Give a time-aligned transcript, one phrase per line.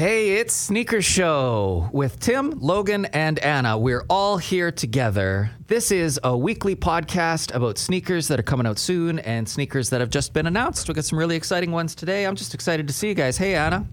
[0.00, 3.76] Hey, it's Sneaker Show with Tim, Logan, and Anna.
[3.76, 5.50] We're all here together.
[5.66, 10.00] This is a weekly podcast about sneakers that are coming out soon and sneakers that
[10.00, 10.88] have just been announced.
[10.88, 12.24] We got some really exciting ones today.
[12.24, 13.36] I'm just excited to see you guys.
[13.36, 13.86] Hey, Anna.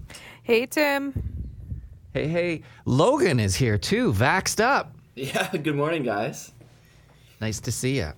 [0.44, 1.12] Hey, Tim.
[2.14, 2.62] Hey, hey.
[2.86, 4.96] Logan is here too, vaxxed up.
[5.14, 6.52] Yeah, good morning, guys.
[7.38, 8.12] Nice to see you.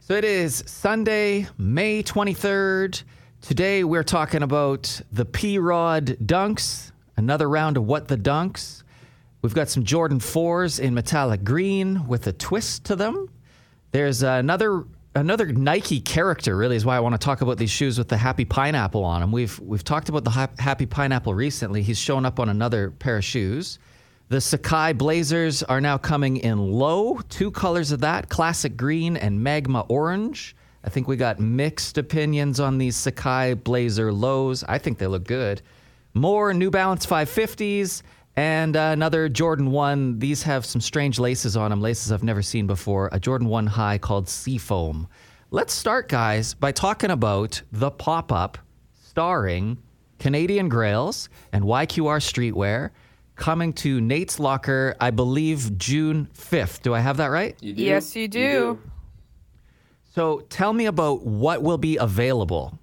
[0.00, 3.02] So it is Sunday, May 23rd.
[3.42, 8.84] Today we're talking about the P Rod Dunks, another round of What the Dunks.
[9.42, 13.28] We've got some Jordan 4s in metallic green with a twist to them.
[13.90, 17.98] There's another another Nike character really is why I want to talk about these shoes
[17.98, 19.32] with the happy pineapple on them.
[19.32, 21.82] We've we've talked about the happy pineapple recently.
[21.82, 23.78] He's shown up on another pair of shoes.
[24.28, 29.42] The Sacai Blazers are now coming in low, two colors of that, classic green and
[29.42, 30.54] magma orange.
[30.84, 34.62] I think we got mixed opinions on these Sacai Blazer lows.
[34.68, 35.62] I think they look good.
[36.18, 38.02] More New Balance 550s
[38.34, 40.18] and uh, another Jordan 1.
[40.18, 43.08] These have some strange laces on them, laces I've never seen before.
[43.12, 45.06] A Jordan 1 high called Seafoam.
[45.52, 48.58] Let's start, guys, by talking about the pop up
[49.00, 49.78] starring
[50.18, 52.90] Canadian Grails and YQR Streetwear
[53.36, 56.82] coming to Nate's Locker, I believe June 5th.
[56.82, 57.56] Do I have that right?
[57.60, 57.82] You do?
[57.82, 58.80] Yes, you do.
[60.12, 62.76] So tell me about what will be available.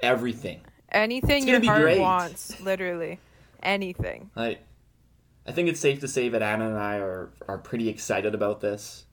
[0.00, 0.62] Everything.
[0.92, 2.00] Anything your heart great.
[2.00, 3.18] wants, literally.
[3.62, 4.30] Anything.
[4.36, 4.58] I,
[5.46, 8.60] I think it's safe to say that Anna and I are, are pretty excited about
[8.60, 9.04] this.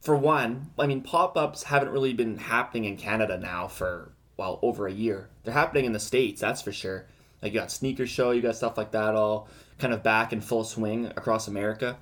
[0.00, 4.60] For one, I mean, pop ups haven't really been happening in Canada now for, well,
[4.62, 5.28] over a year.
[5.42, 7.06] They're happening in the States, that's for sure.
[7.42, 10.40] Like, you got Sneaker Show, you got stuff like that all kind of back in
[10.40, 11.98] full swing across America.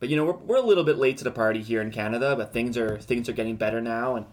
[0.00, 2.36] But, you know, we're, we're a little bit late to the party here in Canada,
[2.36, 4.16] but things are things are getting better now.
[4.16, 4.26] And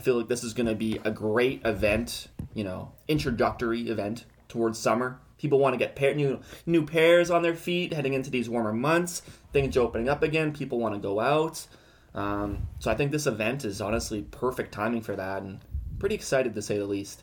[0.00, 4.24] I feel like this is going to be a great event, you know, introductory event
[4.48, 5.20] towards summer.
[5.36, 8.72] People want to get pair, new new pairs on their feet heading into these warmer
[8.72, 9.20] months.
[9.52, 10.54] Things are opening up again.
[10.54, 11.66] People want to go out.
[12.14, 15.60] Um, so I think this event is honestly perfect timing for that, and
[15.98, 17.22] pretty excited to say the least.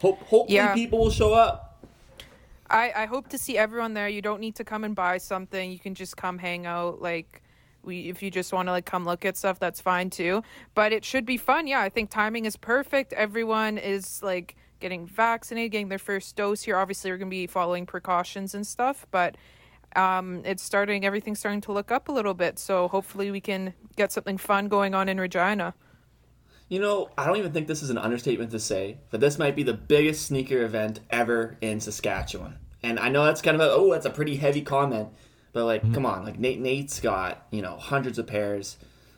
[0.00, 0.74] Hope hopefully Yeah.
[0.74, 1.86] people will show up.
[2.68, 4.08] I, I hope to see everyone there.
[4.08, 5.70] You don't need to come and buy something.
[5.70, 7.00] You can just come hang out.
[7.00, 7.42] Like,
[7.88, 10.44] we if you just want to like come look at stuff, that's fine too.
[10.74, 11.66] But it should be fun.
[11.66, 13.12] Yeah, I think timing is perfect.
[13.14, 16.76] Everyone is like getting vaccinated, getting their first dose here.
[16.76, 19.36] Obviously, we're gonna be following precautions and stuff, but
[19.96, 21.04] um, it's starting.
[21.04, 22.58] Everything's starting to look up a little bit.
[22.60, 25.74] So hopefully, we can get something fun going on in Regina.
[26.68, 29.56] You know, I don't even think this is an understatement to say, but this might
[29.56, 32.58] be the biggest sneaker event ever in Saskatchewan.
[32.82, 35.08] And I know that's kind of a oh, that's a pretty heavy comment,
[35.52, 38.76] but like, come on, like Nate Nate's got you know hundreds of pairs.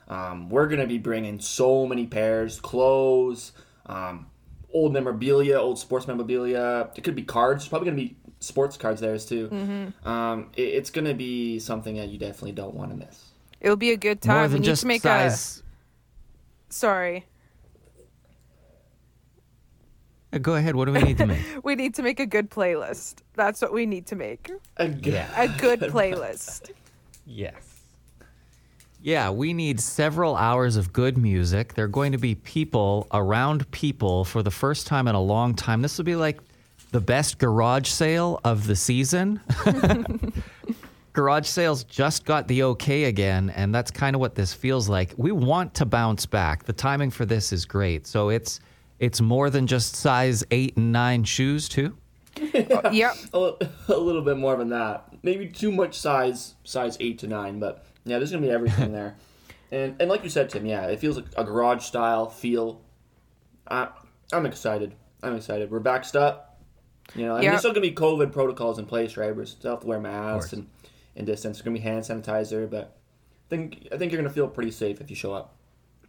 [0.09, 3.53] Um, we're gonna be bringing so many pairs, clothes,
[3.87, 4.27] um,
[4.73, 6.91] old memorabilia, old sports memorabilia.
[6.97, 7.69] It could be cards.
[7.69, 9.93] Probably gonna be sports cards there too.
[10.05, 13.27] Um, it, it's gonna be something that you definitely don't want to miss.
[13.61, 14.35] It'll be a good time.
[14.35, 14.51] More time.
[14.51, 15.62] than we need just to make size.
[16.71, 17.19] a sorry.
[17.19, 17.21] Uh,
[20.33, 20.77] Uh, go ahead.
[20.77, 21.41] What do we need to make?
[21.65, 23.17] We need to make a good playlist.
[23.35, 24.51] That's what we need to make.
[24.77, 25.29] Again.
[25.37, 26.71] A good playlist.
[27.27, 27.71] Yes.
[29.03, 31.75] Yeah, we need several hours of good music.
[31.75, 35.55] There are going to be people around people for the first time in a long
[35.55, 35.81] time.
[35.81, 36.39] This will be like
[36.93, 39.41] the best garage sale of the season.
[41.15, 45.15] garage sales just got the okay again, and that's kind of what this feels like.
[45.17, 46.65] We want to bounce back.
[46.65, 48.07] The timing for this is great.
[48.07, 48.61] So it's
[49.00, 51.97] it's more than just size 8 and 9 shoes too.
[52.93, 53.16] yep.
[53.34, 53.53] a,
[53.88, 55.09] a little bit more than that.
[55.25, 59.16] Maybe too much size, size eight to nine, but yeah, there's gonna be everything there.
[59.72, 62.81] And and like you said, Tim, yeah, it feels like a garage style feel.
[63.69, 63.88] I,
[64.33, 64.97] I'm excited.
[65.22, 65.71] I'm excited.
[65.71, 66.61] We're backed up.
[67.15, 67.50] You know, I mean, Yeah.
[67.50, 69.34] there's still gonna be COVID protocols in place, right?
[69.34, 70.67] We still have to wear masks and,
[71.15, 71.59] and distance.
[71.59, 72.97] There's gonna be hand sanitizer, but
[73.47, 75.55] I think I think you're gonna feel pretty safe if you show up.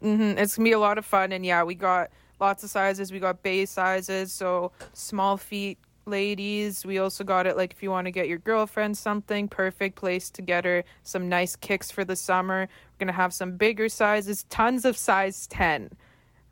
[0.01, 2.09] Mm, It's gonna be a lot of fun, and yeah, we got
[2.41, 3.11] lots of sizes.
[3.11, 6.85] We got base sizes, so small feet ladies.
[6.85, 10.29] We also got it like if you want to get your girlfriend something, perfect place
[10.31, 12.67] to get her some nice kicks for the summer.
[12.67, 15.91] We're gonna have some bigger sizes, tons of size ten.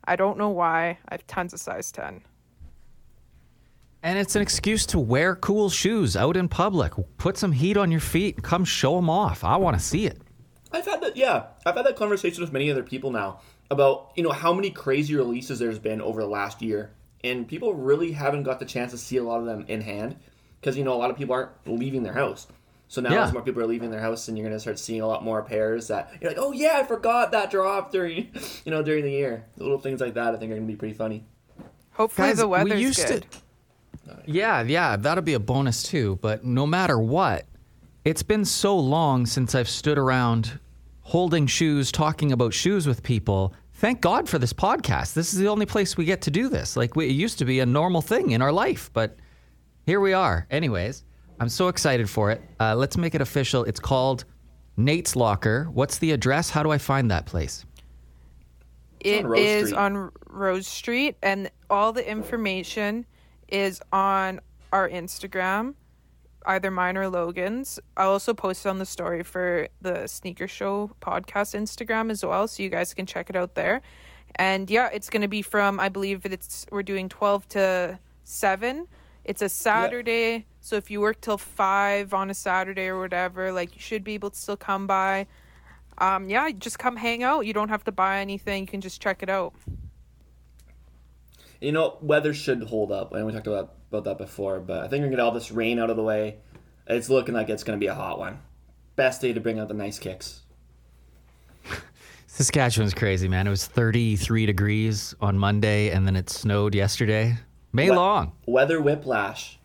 [0.04, 0.98] I don't know why.
[1.08, 2.22] I have tons of size ten.
[4.02, 6.94] And it's an excuse to wear cool shoes out in public.
[7.18, 9.44] Put some heat on your feet come show them off.
[9.44, 10.18] I want to see it.
[10.72, 11.16] I've had that.
[11.16, 13.40] Yeah, I've had that conversation with many other people now
[13.70, 16.90] about you know how many crazy releases there's been over the last year,
[17.22, 20.16] and people really haven't got the chance to see a lot of them in hand
[20.60, 22.46] because you know a lot of people aren't leaving their house.
[22.88, 23.24] So now Yeah.
[23.24, 25.42] as more people are leaving their house, and you're gonna start seeing a lot more
[25.42, 28.28] pairs that you're like, oh yeah, I forgot that dropped during
[28.64, 29.46] you know during the year.
[29.56, 31.24] Little things like that, I think are gonna be pretty funny.
[31.92, 33.26] Hopefully Guys, the we weather's used good.
[33.30, 33.38] to
[34.26, 36.18] Yeah, yeah, that'll be a bonus too.
[36.22, 37.46] But no matter what,
[38.04, 40.58] it's been so long since I've stood around
[41.02, 43.52] holding shoes, talking about shoes with people.
[43.80, 45.14] Thank God for this podcast.
[45.14, 46.76] This is the only place we get to do this.
[46.76, 49.16] Like, we, it used to be a normal thing in our life, but
[49.86, 50.46] here we are.
[50.50, 51.02] Anyways,
[51.40, 52.42] I'm so excited for it.
[52.60, 53.64] Uh, let's make it official.
[53.64, 54.26] It's called
[54.76, 55.64] Nate's Locker.
[55.72, 56.50] What's the address?
[56.50, 57.64] How do I find that place?
[59.00, 59.78] It on is Street.
[59.78, 63.06] on Rose Street, and all the information
[63.48, 64.40] is on
[64.74, 65.72] our Instagram,
[66.50, 67.78] either mine or Logan's.
[67.96, 72.48] I'll also post it on the story for the Sneaker Show podcast Instagram as well,
[72.48, 73.82] so you guys can check it out there.
[74.36, 78.86] And yeah, it's going to be from I believe it's we're doing twelve to seven.
[79.24, 83.74] It's a Saturday, so if you work till five on a Saturday or whatever, like
[83.74, 85.26] you should be able to still come by.
[85.98, 87.46] Um, yeah, just come hang out.
[87.46, 88.62] You don't have to buy anything.
[88.62, 89.52] You can just check it out.
[91.60, 94.60] You know, weather should hold up, and we talked about about that before.
[94.60, 96.36] But I think we're gonna get all this rain out of the way.
[96.86, 98.38] It's looking like it's gonna be a hot one.
[98.96, 100.42] Best day to bring out the nice kicks.
[102.26, 103.46] Saskatchewan's crazy, man.
[103.46, 107.36] It was 33 degrees on Monday, and then it snowed yesterday.
[107.72, 108.32] May What- long.
[108.46, 109.58] Weather whiplash.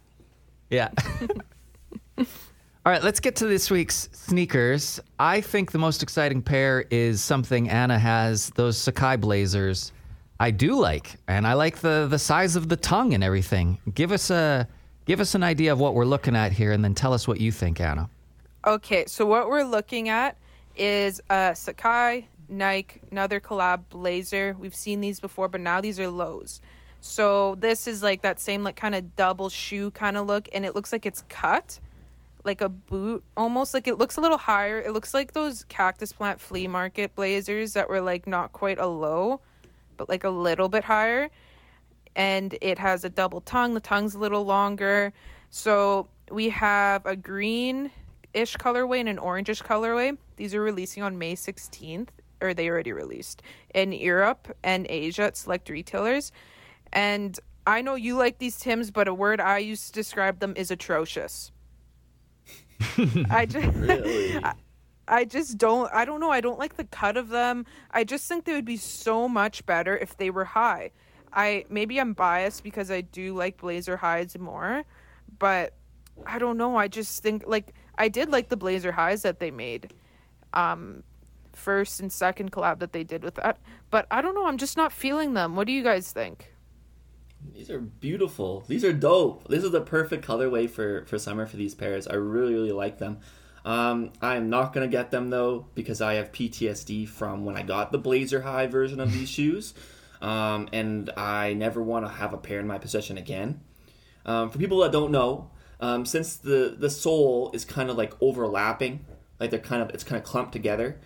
[0.70, 0.90] Yeah.
[2.18, 5.00] All right, let's get to this week's sneakers.
[5.20, 9.92] I think the most exciting pair is something Anna has, those Sacai Blazers.
[10.40, 13.78] I do like, and I like the the size of the tongue and everything.
[13.94, 14.68] Give us a
[15.06, 17.40] give us an idea of what we're looking at here, and then tell us what
[17.40, 18.10] you think, Anna.
[18.66, 20.36] Okay, so what we're looking at
[20.76, 24.56] is a Sacai, Nike, another collab blazer.
[24.60, 26.62] We've seen these before, but now these are lows.
[27.00, 30.66] So this is like that same like kind of double shoe kind of look, and
[30.66, 31.80] it looks like it's cut,
[32.44, 34.80] like a boot, almost like it looks a little higher.
[34.80, 38.88] It looks like those cactus plant flea market blazers that were like not quite a
[38.88, 39.40] low,
[39.98, 41.30] but like a little bit higher.
[42.16, 43.74] And it has a double tongue.
[43.74, 45.14] The tongue's a little longer.
[45.50, 47.92] So we have a green
[48.34, 50.18] ish colorway and an orangish colorway.
[50.36, 52.10] These are releasing on May 16th,
[52.42, 53.42] or they already released
[53.74, 56.32] in Europe and Asia at select retailers.
[56.94, 60.54] And I know you like these Tims, but a word I use to describe them
[60.56, 61.52] is atrocious.
[63.30, 64.38] I just Really?
[64.44, 64.54] I
[65.26, 67.66] just don't I don't know, I don't like the cut of them.
[67.92, 70.92] I just think they would be so much better if they were high.
[71.32, 74.84] I maybe I'm biased because I do like blazer hides more,
[75.38, 75.74] but
[76.26, 79.52] I don't know, I just think like I did like the blazer highs that they
[79.52, 79.94] made.
[80.54, 81.04] Um
[81.54, 83.60] first and second collab that they did with that.
[83.90, 85.56] But I don't know, I'm just not feeling them.
[85.56, 86.52] What do you guys think?
[87.54, 88.64] These are beautiful.
[88.68, 89.48] These are dope.
[89.48, 92.08] This is the perfect colorway for for summer for these pairs.
[92.08, 93.20] I really really like them.
[93.66, 97.92] Um, I'm not gonna get them though because I have PTSD from when I got
[97.92, 99.74] the Blazer High version of these shoes,
[100.22, 103.62] um, and I never want to have a pair in my possession again.
[104.24, 108.14] Um, for people that don't know, um, since the the sole is kind of like
[108.22, 109.04] overlapping,
[109.40, 111.00] like they're kind of it's kind of clumped together.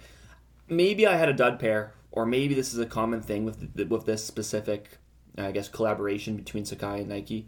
[0.67, 3.88] Maybe I had a dud pair, or maybe this is a common thing with th-
[3.88, 4.97] with this specific,
[5.38, 7.47] I guess, collaboration between Sacai and Nike,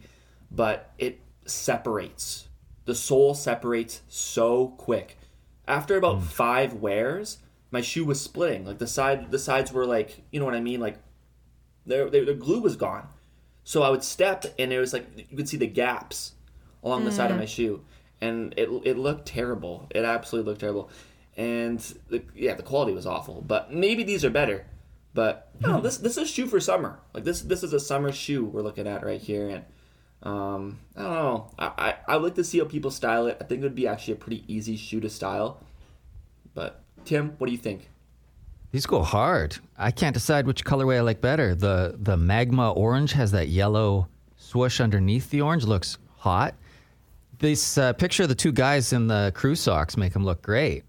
[0.49, 2.47] but it separates.
[2.86, 5.18] The sole separates so quick.
[5.68, 6.24] After about hmm.
[6.24, 7.38] five wears,
[7.69, 8.66] my shoe was splitting.
[8.66, 10.80] Like the side, the sides were like, you know what I mean?
[10.80, 10.98] Like,
[11.86, 13.07] their their the glue was gone.
[13.63, 16.33] So I would step, and it was like you could see the gaps
[16.83, 17.42] along the side of hmm.
[17.42, 17.83] my shoe,
[18.19, 19.88] and it it looked terrible.
[19.92, 20.90] It absolutely looked terrible,
[21.38, 23.42] and the, yeah, the quality was awful.
[23.42, 24.66] But maybe these are better.
[25.14, 25.83] But no, hmm.
[25.83, 27.00] this this is a shoe for summer.
[27.14, 29.66] Like this this is a summer shoe we're looking at right here, and
[30.23, 31.51] um, I don't know.
[31.57, 33.37] I, I I would like to see how people style it.
[33.42, 35.61] I think it would be actually a pretty easy shoe to style.
[36.54, 37.90] But Tim, what do you think?
[38.71, 39.57] These go hard.
[39.78, 41.56] I can't decide which colorway I like better.
[41.56, 45.66] The the magma orange has that yellow swoosh underneath the orange.
[45.66, 46.56] Looks hot.
[47.40, 50.83] This uh, picture of the two guys in the crew socks make them look great.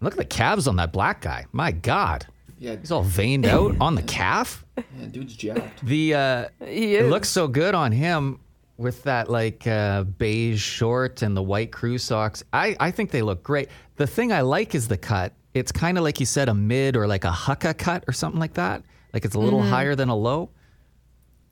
[0.00, 1.46] Look at the calves on that black guy.
[1.52, 2.26] My God,
[2.58, 4.62] Yeah, he's all veined out on the calf.
[4.76, 5.82] yeah dude's jacked.
[5.86, 7.10] The uh, He it is.
[7.10, 8.38] looks so good on him
[8.76, 12.42] with that like uh, beige short and the white crew socks.
[12.52, 13.68] I, I think they look great.
[13.96, 15.32] The thing I like is the cut.
[15.54, 18.40] It's kind of like you said, a mid or like a hucka cut or something
[18.40, 18.82] like that.
[19.12, 19.70] Like it's a little mm-hmm.
[19.70, 20.50] higher than a low.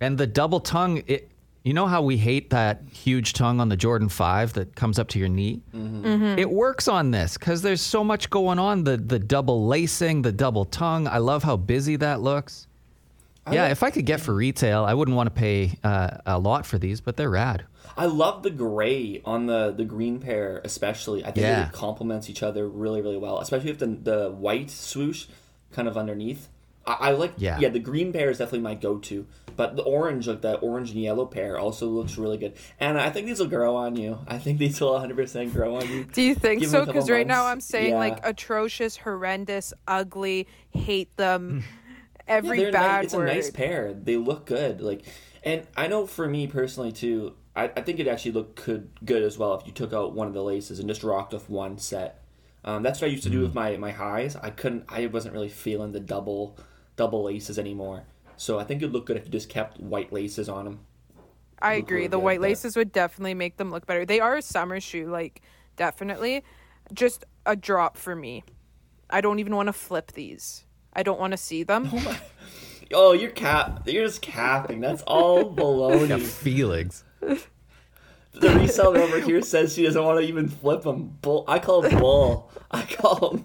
[0.01, 1.31] And the double tongue, it,
[1.63, 5.07] you know how we hate that huge tongue on the Jordan 5 that comes up
[5.11, 5.63] to your knee?
[5.73, 6.05] Mm-hmm.
[6.05, 6.39] Mm-hmm.
[6.41, 8.83] It works on this because there's so much going on.
[8.83, 11.07] The, the double lacing, the double tongue.
[11.07, 12.67] I love how busy that looks.
[13.51, 16.39] Yeah, like- if I could get for retail, I wouldn't want to pay uh, a
[16.39, 17.65] lot for these, but they're rad.
[17.97, 21.23] I love the gray on the the green pair, especially.
[21.25, 21.67] I think Yeah.
[21.67, 23.39] it complements each other really, really well.
[23.41, 25.27] Especially if the the white swoosh
[25.73, 26.49] kind of underneath.
[26.87, 27.59] I, I like Yeah.
[27.59, 27.69] yeah.
[27.69, 31.27] The green pair is definitely my go-to, but the orange, like the orange and yellow
[31.27, 32.55] pair, also looks really good.
[32.81, 34.19] And I think these will grow on you.
[34.27, 36.05] I think these will 100 percent grow on you.
[36.05, 36.87] Do you think Give 'em a so?
[36.93, 37.45] Because right now.
[37.47, 41.65] I'm saying like atrocious, horrendous, ugly, hate them.
[42.29, 43.29] Every they're bad ni- it's word.
[43.29, 43.93] a nice pair.
[43.93, 44.81] They look good.
[44.81, 45.03] Like,
[45.43, 49.23] and I know for me personally too, I, I think it actually looked good good
[49.23, 51.79] as well if you took out one of the laces and just rocked off one
[51.79, 52.23] set.
[52.65, 54.37] Um, that's what I used to do with my my highs.
[54.37, 54.85] I couldn't.
[54.89, 56.57] I wasn't really feeling the double
[56.97, 58.05] double laces anymore.
[58.37, 60.81] So I think it'd look good if you just kept white laces on them.
[61.61, 61.97] I agree.
[61.99, 64.05] really the white laces would definitely make them look better.
[64.05, 65.43] They are a summer shoe, like
[65.77, 66.43] definitely.
[66.93, 68.43] Just a drop for me.
[69.09, 70.65] I don't even want to flip these.
[70.93, 71.89] I don't want to see them.
[71.93, 72.21] Oh,
[72.93, 73.89] oh, you're cap.
[73.89, 74.81] You're just capping.
[74.81, 76.21] That's all Got baloney.
[76.23, 77.05] feelings.
[77.21, 81.19] The reseller over here says she doesn't want to even flip them.
[81.21, 81.45] Bull.
[81.47, 82.51] I call it bull.
[82.71, 83.45] I call them.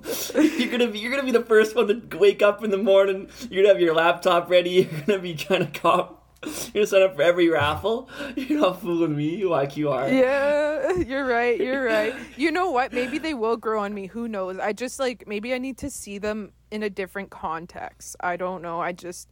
[0.58, 1.00] You're gonna be.
[1.00, 3.30] You're gonna be the first one to wake up in the morning.
[3.50, 4.70] You're gonna have your laptop ready.
[4.70, 6.26] You're gonna be trying to cop.
[6.46, 8.10] You're gonna sign up for every raffle.
[8.38, 10.08] You're not fooling me, like you are.
[10.08, 11.60] Yeah, you're right.
[11.60, 12.14] You're right.
[12.38, 12.94] You know what?
[12.94, 14.06] Maybe they will grow on me.
[14.08, 14.58] Who knows?
[14.58, 18.16] I just like maybe I need to see them in a different context.
[18.20, 18.80] I don't know.
[18.80, 19.30] I just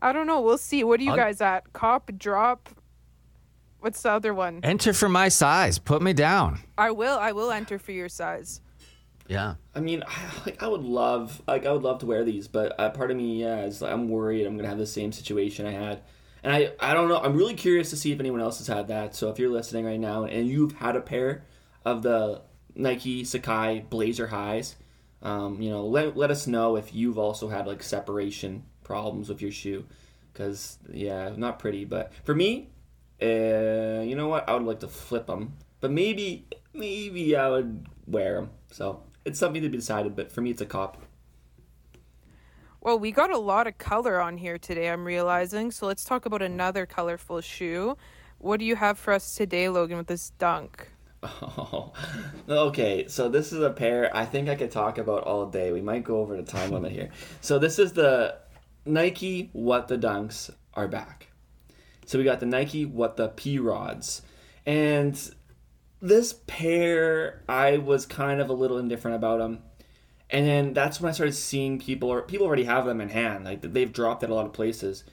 [0.00, 0.40] I don't know.
[0.40, 0.84] We'll see.
[0.84, 1.72] What are you I'll- guys at?
[1.72, 2.68] Cop, drop.
[3.80, 4.60] What's the other one?
[4.64, 5.78] Enter for my size.
[5.78, 6.60] Put me down.
[6.76, 7.16] I will.
[7.18, 8.60] I will enter for your size.
[9.28, 9.54] Yeah.
[9.74, 12.74] I mean, I, like I would love, like I would love to wear these, but
[12.80, 15.66] uh, part of me, yeah, is like, I'm worried I'm gonna have the same situation
[15.66, 16.00] I had,
[16.42, 17.18] and I, I don't know.
[17.18, 19.14] I'm really curious to see if anyone else has had that.
[19.14, 21.44] So if you're listening right now and you've had a pair
[21.84, 22.40] of the
[22.74, 24.76] Nike Sacai Blazer highs,
[25.22, 29.42] um, you know, let let us know if you've also had like separation problems with
[29.42, 29.84] your shoe,
[30.32, 31.84] because yeah, not pretty.
[31.84, 32.70] But for me,
[33.20, 34.48] uh, you know what?
[34.48, 38.50] I would like to flip them, but maybe maybe I would wear them.
[38.70, 40.14] So it's something to be decided.
[40.14, 41.02] But for me, it's a cop.
[42.80, 45.72] Well, we got a lot of color on here today, I'm realizing.
[45.72, 47.96] So let's talk about another colorful shoe.
[48.38, 50.88] What do you have for us today, Logan, with this dunk?
[51.42, 51.92] Oh,
[52.48, 53.08] okay.
[53.08, 55.72] So this is a pair I think I could talk about all day.
[55.72, 57.10] We might go over the time limit here.
[57.40, 58.38] So this is the
[58.86, 61.28] Nike What the Dunks are back.
[62.06, 64.22] So we got the Nike What the P Rods,
[64.64, 65.14] and
[66.00, 69.60] this pair I was kind of a little indifferent about them.
[70.30, 73.44] And then that's when I started seeing people, or people already have them in hand.
[73.44, 75.04] Like they've dropped at a lot of places,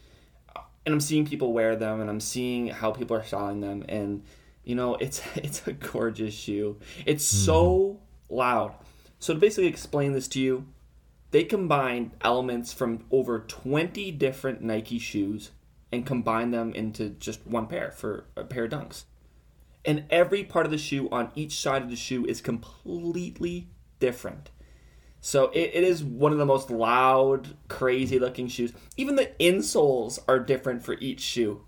[0.85, 4.23] and I'm seeing people wear them, and I'm seeing how people are styling them, and
[4.65, 6.77] you know, it's it's a gorgeous shoe.
[7.05, 7.37] It's hmm.
[7.37, 8.73] so loud.
[9.19, 10.67] So to basically explain this to you,
[11.31, 15.51] they combined elements from over 20 different Nike shoes
[15.91, 19.05] and combined them into just one pair for a pair of dunks.
[19.85, 23.69] And every part of the shoe on each side of the shoe is completely
[23.99, 24.49] different.
[25.21, 28.73] So it, it is one of the most loud, crazy looking shoes.
[28.97, 31.65] Even the insoles are different for each shoe.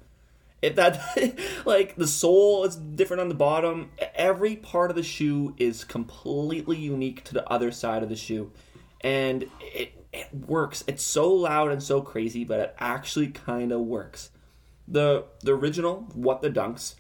[0.62, 5.54] If that like the sole is different on the bottom, every part of the shoe
[5.58, 8.52] is completely unique to the other side of the shoe.
[9.02, 10.84] And it it works.
[10.88, 14.32] It's so loud and so crazy, but it actually kind of works.
[14.88, 16.96] The the original What the Dunks,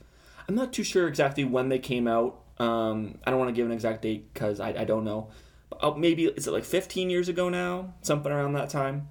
[0.47, 2.41] I'm not too sure exactly when they came out.
[2.59, 5.29] Um, I don't want to give an exact date because I, I don't know.
[5.79, 9.09] Uh, maybe is it like 15 years ago now, something around that time.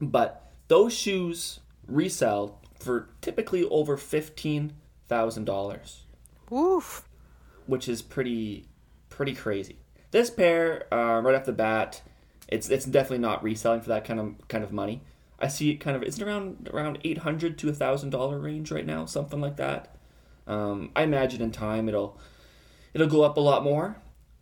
[0.00, 4.74] But those shoes resell for typically over fifteen
[5.08, 6.02] thousand dollars,
[6.50, 7.08] Woof.
[7.66, 8.66] which is pretty
[9.08, 9.76] pretty crazy.
[10.10, 12.02] This pair, uh, right off the bat,
[12.48, 15.02] it's it's definitely not reselling for that kind of kind of money.
[15.40, 18.70] I see it kind of it's around around eight hundred to a thousand dollar range
[18.70, 19.96] right now, something like that.
[20.46, 22.18] Um, I imagine in time it'll
[22.92, 23.96] it'll go up a lot more,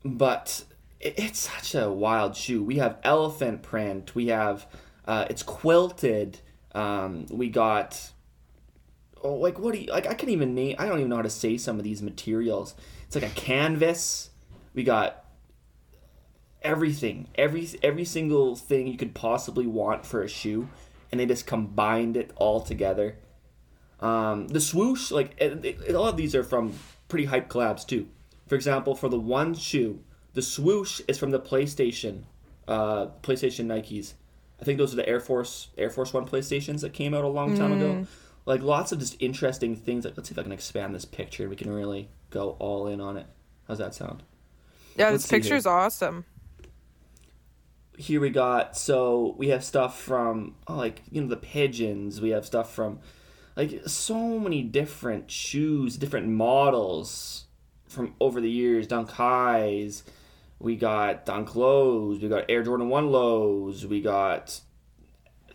[0.05, 0.65] but
[1.01, 2.63] it, it's such a wild shoe.
[2.63, 4.15] We have elephant print.
[4.15, 4.67] We have
[5.07, 6.39] uh, it's quilted.
[6.75, 8.11] Um, we got
[9.23, 10.07] oh, like what do you like?
[10.07, 10.77] I can't even name.
[10.79, 12.75] I don't even know how to say some of these materials.
[13.07, 14.31] It's like a canvas.
[14.75, 15.25] We got
[16.63, 20.69] everything, every every single thing you could possibly want for a shoe,
[21.11, 23.17] and they just combined it all together.
[24.01, 26.73] Um, the swoosh, like it, it- a lot of these are from
[27.09, 28.09] pretty hype collabs too.
[28.47, 30.01] For example, for the one shoe,
[30.35, 32.23] the swoosh is from the PlayStation,
[32.69, 34.15] uh, PlayStation Nikes.
[34.61, 37.29] I think those are the Air Force Air Force One PlayStations that came out a
[37.29, 38.07] long time ago.
[38.45, 40.05] Like lots of just interesting things.
[40.05, 41.49] Like let's see if I can expand this picture.
[41.49, 43.27] We can really go all in on it.
[43.69, 44.23] How's that sound?
[44.97, 45.41] Yeah, Let's this here.
[45.41, 46.25] picture's awesome.
[47.97, 52.31] here we got so we have stuff from oh, like you know the pigeons we
[52.31, 52.99] have stuff from
[53.57, 57.45] like so many different shoes different models
[57.87, 60.03] from over the years dunk highs
[60.59, 64.61] we got dunk lows we got air jordan 1 lows we got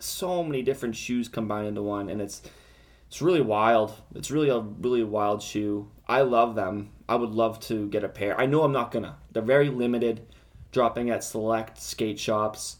[0.00, 2.42] so many different shoes combined into one, and it's
[3.08, 3.94] it's really wild.
[4.14, 5.90] It's really a really wild shoe.
[6.06, 6.90] I love them.
[7.08, 8.38] I would love to get a pair.
[8.38, 9.16] I know I'm not gonna.
[9.32, 10.26] They're very limited,
[10.72, 12.76] dropping at select skate shops.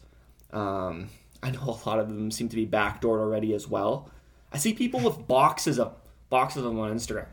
[0.53, 1.09] Um,
[1.41, 4.09] I know a lot of them seem to be backdoored already as well.
[4.53, 5.95] I see people with boxes of
[6.29, 7.27] boxes of them on Instagram.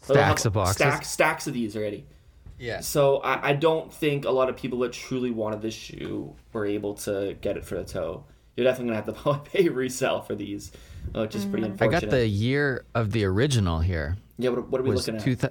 [0.00, 0.76] Stacks of boxes.
[0.76, 2.06] Stacks, stacks of these already.
[2.58, 2.80] Yeah.
[2.80, 6.66] So I, I don't think a lot of people that truly wanted this shoe were
[6.66, 8.24] able to get it for the toe.
[8.56, 10.72] You're definitely gonna have to probably pay resale for these,
[11.14, 11.70] uh, which is pretty mm.
[11.70, 12.00] I unfortunate.
[12.02, 14.16] got the year of the original here.
[14.38, 14.50] yeah.
[14.50, 15.24] What, what are we Was looking at?
[15.24, 15.50] two thou-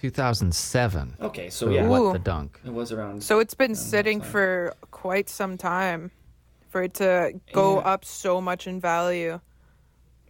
[0.00, 1.16] 2007.
[1.20, 2.60] okay, so for yeah, What the Dunk.
[2.64, 3.22] it was around.
[3.22, 4.30] So it's been sitting sorry.
[4.30, 6.10] for quite some time
[6.68, 7.86] for it to go Yeah.
[7.92, 9.40] up so much in value.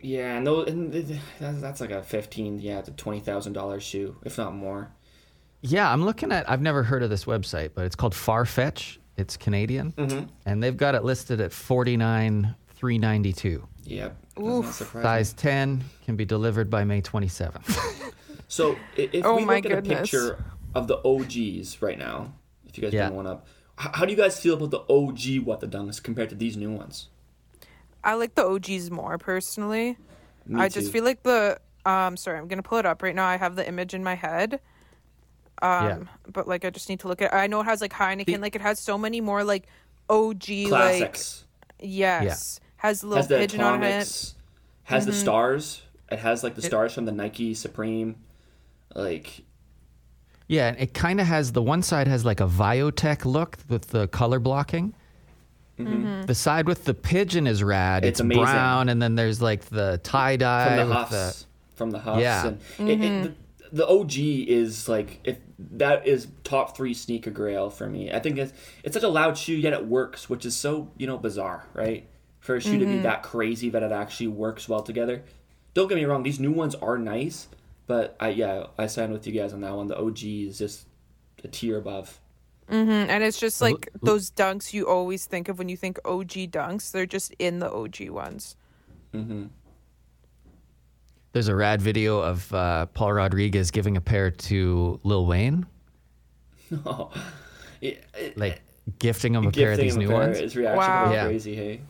[0.01, 3.55] yeah, and, those, and th- th- that's, that's like a fifteen, yeah, to twenty thousand
[3.55, 4.91] dollars shoe, if not more.
[5.63, 6.49] Yeah, I'm looking at.
[6.51, 8.99] I've never heard of this website, but it's called Farfetch.
[9.17, 10.25] It's Canadian, Mm-hmm.
[10.47, 13.67] and they've got it listed at 49 392.
[13.85, 14.17] Yep.
[14.35, 14.73] That's not Oof.
[14.75, 15.03] surprising.
[15.05, 18.11] Size 10 can be delivered by May 27th.
[18.47, 20.39] So if Oh we my look at a picture
[20.77, 22.35] of the OGs right now,
[22.69, 23.07] if you guys Yeah.
[23.09, 26.29] bring one up, how do you guys feel about the OG What the Dunks compared
[26.29, 27.09] to these new ones?
[28.05, 29.97] I like the OGs more personally.
[30.47, 33.27] Me I just feel like the um sorry, I'm gonna pull it up right now.
[33.27, 34.61] I have the image in my head.
[35.63, 35.99] Um Yeah.
[36.33, 38.55] but like I just need to look at I know it has like Heineken, like
[38.57, 39.67] it has so many more like
[40.09, 41.45] OG like classics.
[41.81, 42.61] yes.
[42.77, 44.35] Has a little has the pigeon on it.
[44.85, 45.21] has the Mm-hmm.
[45.21, 45.83] stars.
[46.11, 48.17] It has like the stars from the Nike Supreme.
[48.95, 49.43] Like
[50.47, 53.89] yeah, and it kind of has the one side has like a Viotech look with
[53.89, 54.95] the color blocking.
[55.79, 56.27] Mm-hmm.
[56.27, 58.05] The side with the pigeon is rad.
[58.05, 58.45] It's It's, amazing.
[58.45, 61.11] brown, and then there's like the tie dye from the with Huffs,
[61.43, 61.77] the.
[61.77, 62.53] from the Huffs, Yeah.
[62.79, 63.35] and it, it,
[63.73, 68.13] the, the OG is like if that is top three sneaker grail for me.
[68.13, 71.07] I think it's it's such a loud shoe yet it works, which is so you
[71.07, 72.09] know bizarre, right?
[72.41, 75.23] For a shoe to be that crazy that it actually works well together.
[75.73, 77.49] Don't get me wrong; these new ones are nice,
[77.87, 79.87] but I yeah I stand with you guys on that one.
[79.87, 80.87] The OG is just
[81.43, 82.21] a tier above.
[82.71, 83.11] Mm-hmm.
[83.11, 86.91] And it's just like those dunks you always think of when you think OG dunks.
[86.91, 88.57] They're just in the OG ones.
[91.35, 95.67] There's a rad video of uh, Paul Rodriguez giving a pair to Lil Wayne,
[96.87, 97.11] oh,
[97.81, 98.63] yeah, it- like
[99.01, 100.39] gifting him a pair of these him a new pair, ones.
[100.39, 101.05] His reaction Wow.
[101.07, 101.25] was Yeah.
[101.27, 101.57] crazy.
[101.57, 101.81] Hey,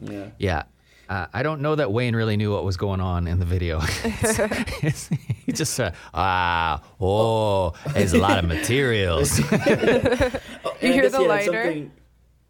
[0.00, 0.26] yeah.
[0.38, 0.62] Yeah.
[1.08, 3.80] Uh, I don't know that Wayne really knew what was going on in the video.
[4.04, 5.08] It's-
[5.44, 9.40] he just said, ah, oh, there's a lot of materials.
[9.40, 11.90] Oh, You I hear guess, the yeah, that's lighter?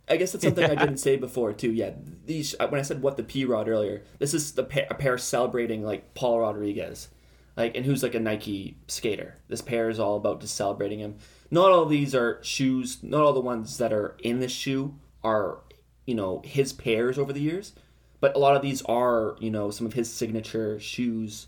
[0.09, 1.73] I guess that's something I didn't say before too.
[1.73, 1.93] Yeah,
[2.27, 4.95] these uh, when I said what the P Rod earlier, this is the pair, a
[4.95, 7.09] pair celebrating like Paul Rodriguez,
[7.57, 9.37] like and who's like a Nike skater.
[9.49, 11.17] This pair is all about just celebrating him.
[11.51, 12.99] Not all these are shoes.
[13.03, 15.61] Not all the ones that are in this shoe are
[16.05, 17.73] you know his pairs over the years,
[18.21, 21.47] but a lot of these are you know some of his signature shoes,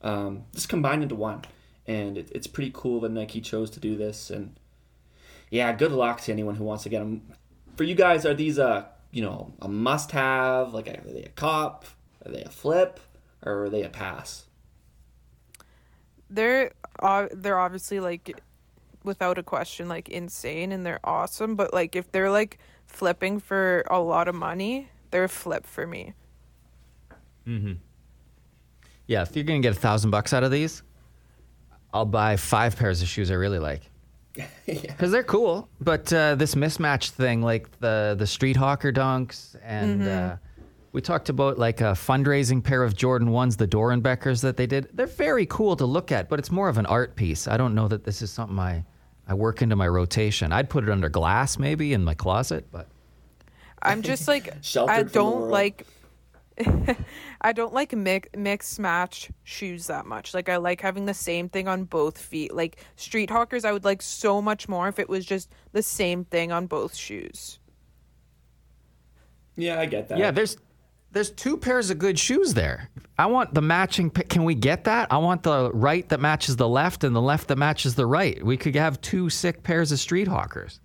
[0.00, 1.42] um, just combined into one,
[1.86, 4.56] and it, it's pretty cool that Nike chose to do this and
[5.52, 7.20] yeah, good luck to anyone who wants to get them.
[7.76, 10.74] For you guys, are these a you know a must-have?
[10.74, 11.84] Like, are they a cop?
[12.24, 13.00] Are they a flip?
[13.44, 14.46] Or are they a pass?
[16.30, 18.40] They're uh, they're obviously like
[19.04, 21.56] without a question like insane and they're awesome.
[21.56, 25.86] But like if they're like flipping for a lot of money, they're a flip for
[25.86, 26.14] me.
[27.46, 27.78] Mhm.
[29.08, 30.84] yeah, if you're going to get a thousand bucks out of these,
[31.92, 33.82] I'll buy five pairs of shoes I really like.
[34.36, 34.46] yeah.
[34.66, 35.68] Because they're cool.
[35.80, 40.36] But uh, this mismatch thing, like the, the Street Hawker dunks, and uh,
[40.92, 44.88] we talked about like a fundraising pair of Jordan 1s, the Doernbechers that they did.
[44.92, 47.48] They're very cool to look at, but it's more of an art piece.
[47.48, 48.84] I don't know that this is something I,
[49.28, 50.52] I work into my rotation.
[50.52, 52.88] I'd put it under glass maybe in my closet, but.
[53.84, 55.50] I'm just like I don't world.
[55.50, 55.86] like
[57.40, 60.34] I don't like mix mix match shoes that much.
[60.34, 62.54] Like I like having the same thing on both feet.
[62.54, 66.24] Like street hawkers I would like so much more if it was just the same
[66.24, 67.58] thing on both shoes.
[69.56, 70.18] Yeah, I get that.
[70.18, 70.56] Yeah, there's
[71.12, 72.88] there's two pairs of good shoes there.
[73.18, 74.10] I want the matching.
[74.10, 75.12] Can we get that?
[75.12, 78.42] I want the right that matches the left and the left that matches the right.
[78.44, 80.80] We could have two sick pairs of street hawkers.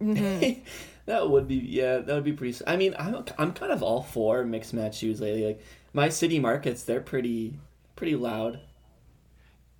[0.00, 0.60] Mm-hmm.
[1.08, 2.56] that would be yeah, that would be pretty.
[2.66, 5.46] I mean, I'm I'm kind of all for mixed match shoes lately.
[5.46, 7.58] Like my city markets, they're pretty
[7.96, 8.60] pretty loud.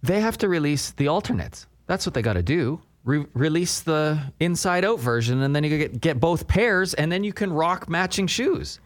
[0.03, 1.67] They have to release the alternates.
[1.87, 2.81] That's what they got to do.
[3.05, 7.25] Re- release the inside out version, and then you get get both pairs, and then
[7.25, 8.81] you can rock matching shoes.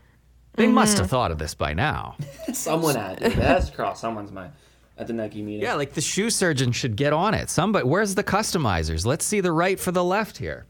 [0.54, 0.74] They mm-hmm.
[0.74, 2.16] must have thought of this by now.
[2.52, 3.36] Someone had it.
[3.36, 4.52] That's crossed someone's mind
[4.98, 5.62] at the Nike meeting.
[5.62, 7.50] Yeah, like the shoe surgeon should get on it.
[7.50, 9.06] Somebody, where's the customizers?
[9.06, 10.66] Let's see the right for the left here.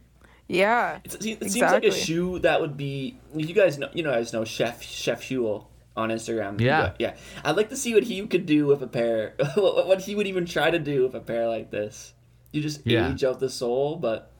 [0.52, 0.98] Yeah.
[1.04, 3.18] It's, it seems like a shoe that would be.
[3.34, 6.60] You guys know, you know, guys know Chef Chef Huel on Instagram.
[6.60, 6.92] Yeah.
[6.98, 7.16] yeah.
[7.44, 9.34] I'd like to see what he could do with a pair.
[9.54, 12.12] what what he would even try to do with a pair like this.
[12.52, 13.10] You just Yeah.
[13.10, 14.30] age out the sole, but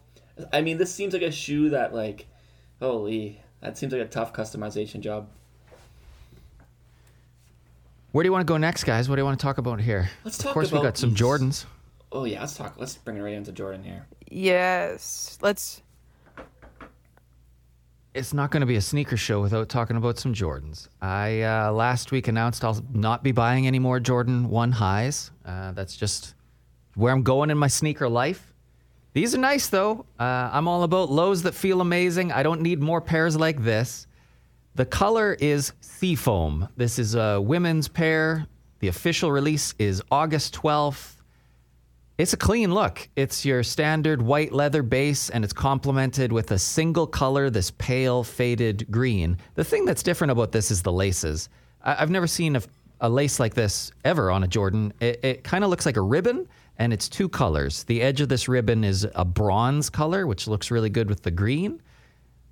[0.52, 2.26] I mean, this seems like a shoe that like,
[2.80, 5.28] holy, that seems like a tough customization job.
[8.12, 9.08] Where do you want to go next, guys?
[9.08, 10.10] What do you want to talk about here?
[10.24, 10.44] Let's talk.
[10.44, 11.64] Of talk course, we about got some Jordans.
[12.10, 12.74] Oh yeah, let's talk.
[12.78, 14.04] Let's bring it right into Jordan here.
[14.30, 15.38] Yes.
[15.40, 15.80] Let's.
[18.14, 20.88] It's not going to be a sneaker show without talking about some Jordans.
[21.00, 25.30] I uh, last week announced I'll not be buying any more Jordan 1 highs.
[25.46, 26.34] Uh, that's just
[26.94, 28.52] where I'm going in my sneaker life.
[29.14, 30.04] These are nice though.
[30.20, 32.32] Uh, I'm all about lows that feel amazing.
[32.32, 34.06] I don't need more pairs like this.
[34.74, 36.68] The color is Seafoam.
[36.76, 38.46] This is a women's pair.
[38.80, 41.16] The official release is August 12th.
[42.22, 43.08] It's a clean look.
[43.16, 48.22] It's your standard white leather base, and it's complemented with a single color, this pale
[48.22, 49.38] faded green.
[49.56, 51.48] The thing that's different about this is the laces.
[51.82, 52.62] I- I've never seen a,
[53.00, 54.92] a lace like this ever on a Jordan.
[55.00, 56.46] It, it kind of looks like a ribbon,
[56.78, 57.82] and it's two colors.
[57.82, 61.32] The edge of this ribbon is a bronze color, which looks really good with the
[61.32, 61.82] green.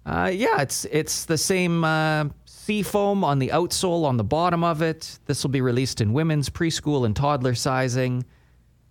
[0.05, 4.65] Uh, yeah, it's it's the same uh, sea foam on the outsole on the bottom
[4.65, 5.21] of it.
[5.27, 8.25] This will be released in women's preschool and toddler sizing.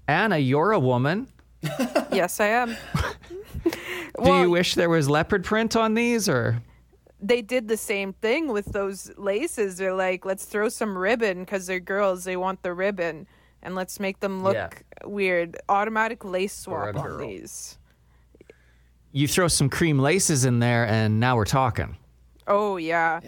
[0.10, 1.28] Anna, you're a woman.
[2.12, 2.76] Yes, I am.
[3.63, 3.72] Do
[4.17, 6.62] Well, you wish there was leopard print on these, or
[7.22, 9.78] they did the same thing with those laces.
[9.78, 12.24] They're like, let's throw some ribbon because they're girls.
[12.24, 13.28] They want the ribbon,
[13.62, 14.69] and let's make them look Yeah.
[15.08, 15.58] weird.
[15.69, 17.17] Automatic lace swap on girl.
[17.19, 17.78] these.
[19.12, 21.98] you throw some cream laces in there, and now we're talking?
[22.48, 23.19] Oh yeah.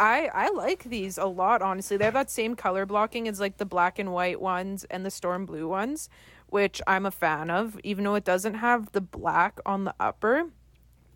[0.00, 1.96] I I like these a lot honestly.
[1.98, 5.10] They have that same color blocking as like the black and white ones and the
[5.10, 6.08] storm blue ones,
[6.48, 10.44] which I'm a fan of even though it doesn't have the black on the upper.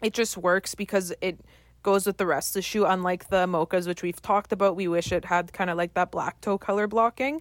[0.02, 1.40] It just works because it
[1.82, 4.76] goes with the rest of the shoe unlike the mochas which we've talked about.
[4.76, 7.40] We wish it had kind of like that black toe color blocking.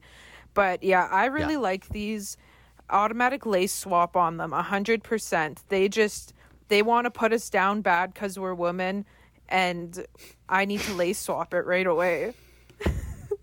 [0.53, 1.59] But yeah, I really Yeah.
[1.59, 2.37] like these
[2.89, 5.59] automatic lace swap on them 100%.
[5.69, 6.33] They just
[6.69, 9.05] they want to put us down bad cuz we're women
[9.53, 10.05] and
[10.49, 12.33] I need to lace swap it right away.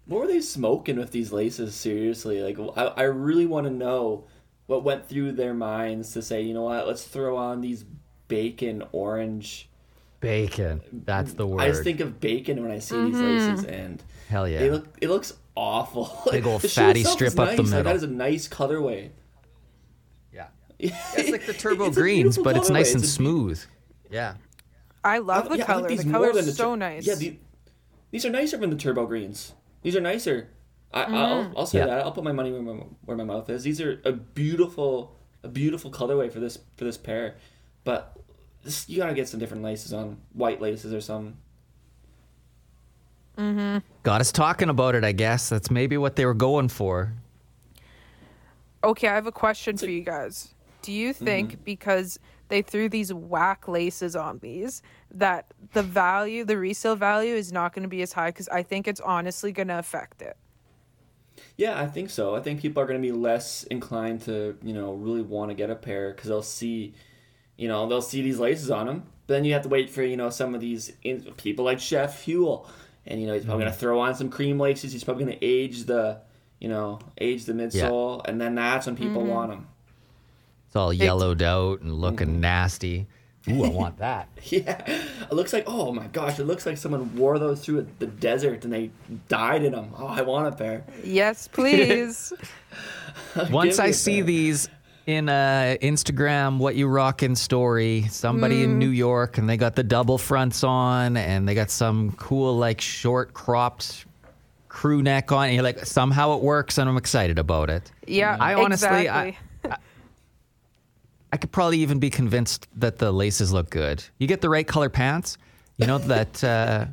[0.06, 1.72] What were they smoking with these laces?
[1.72, 4.24] Seriously, like I, I really want to know
[4.66, 7.84] what went through their minds to say, you know what, let's throw on these
[8.26, 9.68] bacon orange.
[10.18, 10.80] Bacon.
[10.92, 11.60] That's the word.
[11.60, 13.50] I just think of bacon when I see these mm-hmm.
[13.52, 14.58] laces, and Hell yeah.
[14.58, 14.88] they look.
[15.00, 16.10] It looks awful.
[16.32, 17.82] Big old The shoe fatty itself strip up the nice, like, middle.
[17.84, 19.10] that is a nice colorway.
[20.32, 20.48] yeah.
[20.80, 23.62] It's like the turbo It's greens, but it's nice and It's a beau- smooth.
[24.10, 24.34] Yeah.
[25.04, 25.88] I love the Yeah, I like color.
[25.88, 27.06] these the more color's than the so tur- nice.
[27.06, 27.38] Yeah, the,
[28.10, 29.54] these are nicer than the turbo greens.
[29.82, 30.48] These are nicer.
[30.92, 31.14] I, Mm-hmm.
[31.14, 31.86] I'll, I'll say Yeah.
[31.86, 32.04] that.
[32.04, 32.72] I'll put my money where my,
[33.04, 33.62] where my mouth is.
[33.62, 37.36] These are a beautiful, a beautiful colorway for this for this pair,
[37.84, 38.16] but
[38.62, 41.36] this, you gotta get some different laces on, white laces or some.
[44.02, 45.48] Got us talking about it, I guess.
[45.48, 47.14] That's maybe what they were going for.
[48.84, 50.54] Okay, I have a question for you guys.
[50.82, 51.24] Do you Mm-hmm.
[51.24, 52.18] think because
[52.50, 57.72] they threw these whack laces on these that the value, the resale value is not
[57.72, 60.36] going to be as high cuz I think it's honestly going to affect it.
[61.56, 62.34] Yeah, I think so.
[62.34, 65.54] I think people are going to be less inclined to, you know, really want to
[65.54, 66.94] get a pair because they'll see,
[67.56, 69.04] you know, they'll see these laces on them.
[69.26, 71.80] But then you have to wait for, you know, some of these in, people like
[71.80, 72.66] Chef Huel.
[73.06, 73.80] And, you know, he's probably going to mm-hmm.
[73.80, 74.92] throw on some cream laces.
[74.92, 76.20] He's probably going to age the,
[76.58, 78.26] you know, age the midsole.
[78.26, 79.30] And then that's when people mm-hmm.
[79.30, 79.68] want them.
[80.70, 82.40] It's all yellowed out and looking Mm-hmm.
[82.42, 83.06] nasty.
[83.48, 84.28] Ooh, I want that.
[84.44, 84.84] Yeah.
[84.86, 88.62] It looks like, oh my gosh, it looks like someone wore those through the desert
[88.64, 88.90] and they
[89.28, 89.90] died in them.
[89.98, 90.84] Oh, I want a pair.
[91.02, 92.32] Yes, please.
[93.50, 94.68] Once Give me I a see these
[95.06, 99.82] in a Instagram what you rockin' story, somebody in New York and they got the
[99.82, 104.04] double fronts on and they got some cool like short cropped
[104.68, 107.90] crew neck on and you're like somehow it works and I'm excited about it.
[108.06, 109.32] yeah, I honestly I- exactly.
[109.32, 109.38] I
[111.36, 114.02] could probably even be convinced that the laces look good.
[114.18, 115.38] You get the right color pants,
[115.76, 116.86] you know that uh,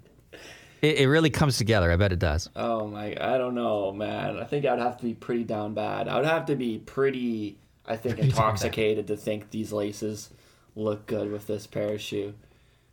[0.81, 1.91] it, it really comes together.
[1.91, 2.49] I bet it does.
[2.55, 4.37] Oh my, I don't know, man.
[4.37, 6.07] I think I would have to be pretty down bad.
[6.07, 10.29] I would have to be pretty, I think, intoxicated to think these laces
[10.75, 12.33] look good with this pair of shoe.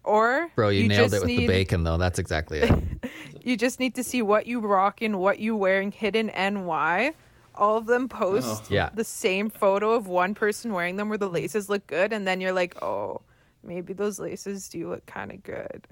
[0.02, 1.98] or Bro, you, nailed just it with need, the bacon though.
[1.98, 2.72] That's exactly it.
[3.44, 7.12] You just need to see what you rocking, what you wearing, hidden and why.
[7.56, 8.66] All of them post Oh.
[8.74, 8.90] Yeah.
[8.92, 12.40] the same photo of one person wearing them where the laces look good, and then
[12.40, 13.20] you're like, oh,
[13.62, 15.86] maybe those laces do look kind of good.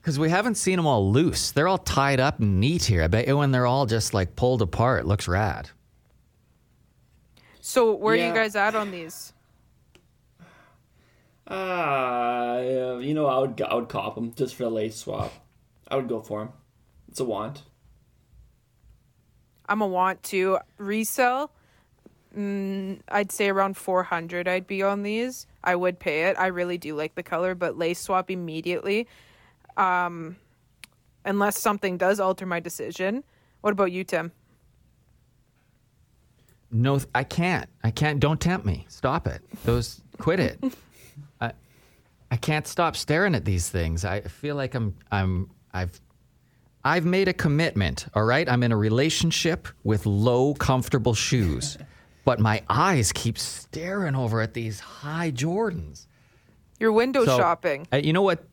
[0.00, 1.52] Because we haven't seen them all loose.
[1.52, 3.04] They're all tied up and neat here.
[3.04, 5.70] I bet you when they're all just like pulled apart, it looks rad.
[7.60, 9.32] So where are you guys at on these?
[11.46, 15.32] Ah, uh, you know, I would I would cop them just for the lace swap.
[15.88, 16.52] I would go for them.
[17.08, 17.62] It's a want.
[19.72, 21.50] I'm a want to resell.
[22.36, 25.46] Mm, I'd say around 400 I'd be on these.
[25.64, 26.36] I would pay it.
[26.38, 29.08] I really do like the color, but lace swap immediately.
[29.78, 30.36] Um,
[31.24, 33.24] unless something does alter my decision.
[33.62, 34.32] What about you, Tim?
[36.70, 37.70] No, I can't.
[37.82, 38.20] I can't.
[38.20, 38.84] Don't tempt me.
[38.90, 39.40] Stop it.
[39.64, 40.62] Those, quit it.
[41.40, 41.52] I,
[42.30, 44.04] I can't stop staring at these things.
[44.04, 45.98] I feel like I'm, I'm, I've,
[46.84, 48.06] I've made a commitment.
[48.14, 51.78] All right, I'm in a relationship with low, comfortable shoes,
[52.24, 56.06] but my eyes keep staring over at these high Jordans.
[56.80, 57.86] You're window So, shopping.
[57.92, 58.44] uh, you know what?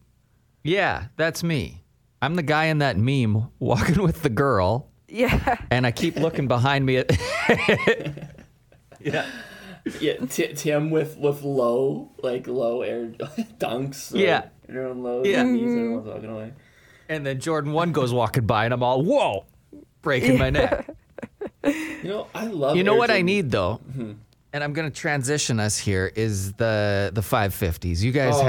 [0.64, 1.84] Yeah, that's me.
[2.22, 5.58] I'm the guy in that meme walking with the girl, Yeah.
[5.72, 7.10] and I keep looking behind me at.
[10.00, 13.06] Yeah, t- Tim with with low like low air
[13.60, 14.12] dunks.
[14.12, 14.50] like, Yeah.
[14.72, 15.24] you're on low.
[15.24, 15.44] Yeah.
[15.44, 16.52] knees, I don't know
[17.10, 17.26] what I'm talking about.
[17.26, 19.46] And then Jordan 1 goes walking by, and I'm all, whoa,
[20.02, 20.90] breaking my neck.
[21.66, 22.78] You know, I love.
[22.78, 23.82] You know Air what I need, though?
[24.54, 28.02] And I'm going to transition us here is the the 550s.
[28.02, 28.44] You guys Oh.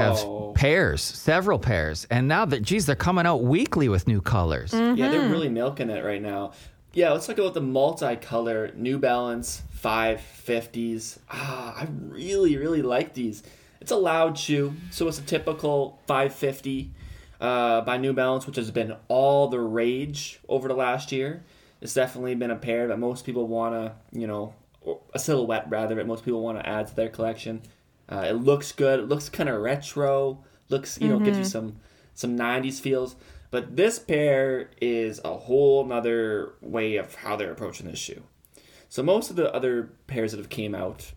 [0.47, 2.07] have pairs, several pairs.
[2.09, 4.71] And now that, geez, they're coming out weekly with new colors.
[4.73, 6.53] Yeah, they're really milking it right now.
[6.93, 11.17] Yeah, let's talk about the multicolor New Balance 550s.
[11.29, 13.43] Ah, I really, really like these.
[13.81, 16.91] It's a loud shoe, so it's a typical 550
[17.41, 21.43] uh, by New Balance, which has been all the rage over the last year.
[21.81, 24.53] It's definitely been a pair that most people want to, you know,
[25.13, 27.63] a silhouette rather, that most people want to add to their collection.
[28.07, 28.99] Uh, it looks good.
[28.99, 30.43] It looks kind of retro.
[30.69, 31.77] Looks, you know, gives you some
[32.13, 33.15] some 90s feels.
[33.49, 38.21] But this pair is a whole nother way of how they're approaching this shoe.
[38.87, 41.11] So most of the other pairs that have came out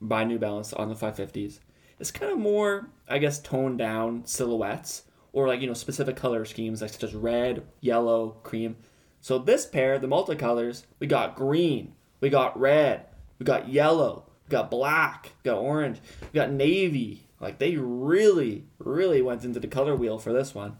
[0.00, 1.60] by New Balance on the 550s,
[1.98, 6.44] it's kind of more, I guess, toned down silhouettes or like you know specific color
[6.44, 8.76] schemes like such as red, yellow, cream.
[9.20, 13.06] So this pair, the multicolors, we got green, we got red,
[13.38, 17.24] we got yellow, we got black, we got orange, we got navy.
[17.40, 20.76] Like they really, really went into the color wheel for this one.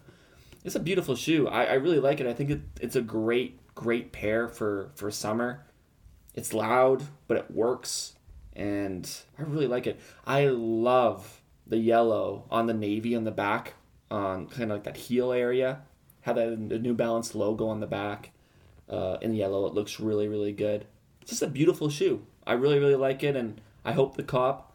[0.64, 1.46] It's a beautiful shoe.
[1.48, 2.26] I, I really like it.
[2.26, 5.64] I think it, it's a great, great pair for for summer.
[6.34, 8.14] It's loud, but it works,
[8.54, 9.08] and
[9.38, 10.00] I really like it.
[10.24, 13.74] I love the yellow on the navy on the back,
[14.10, 15.82] on kind of like that heel area.
[16.22, 18.30] Have that the New Balance logo on the back,
[18.88, 19.66] uh, in yellow.
[19.66, 20.86] It looks really, really good.
[21.22, 22.24] It's just a beautiful shoe.
[22.46, 24.74] I really, really like it, and I hope the cop.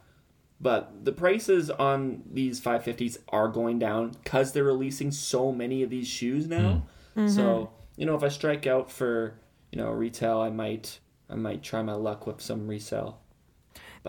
[0.62, 5.90] But the prices on these 550s are going down because they're releasing so many of
[5.90, 6.84] these shoes now.
[7.30, 9.36] So you know, if I strike out for
[9.72, 13.20] you know retail, I might I might try my luck with some resale.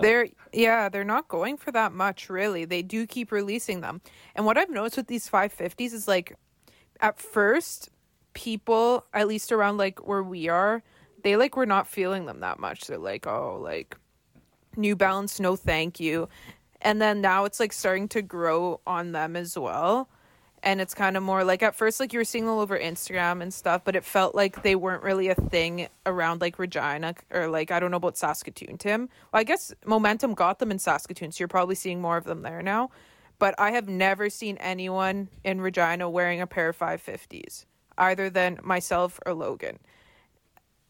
[0.03, 2.65] They're yeah, they're not going for that much really.
[2.65, 4.01] They do keep releasing them.
[4.35, 6.37] And what I've noticed with these 550s is like
[7.01, 7.91] at first
[8.33, 10.83] people at least around like where we are,
[11.23, 12.87] they like were not feeling them that much.
[12.87, 13.97] They're like, "Oh, like
[14.77, 16.29] New Balance, no thank you."
[16.81, 20.09] And then now it's like starting to grow on them as well.
[20.65, 23.43] And it's kind of more like at first, like you were seeing all over Instagram
[23.43, 27.49] and stuff, but it felt like they weren't really a thing around like Regina or
[27.49, 29.11] like I don't know about Saskatoon, Tim.
[29.31, 32.41] Well, I guess Momentum got them in Saskatoon, so you're probably seeing more of them
[32.41, 32.91] there now.
[33.39, 37.67] But I have never seen anyone in Regina wearing a pair of 550s,
[37.99, 39.79] either than myself or Logan.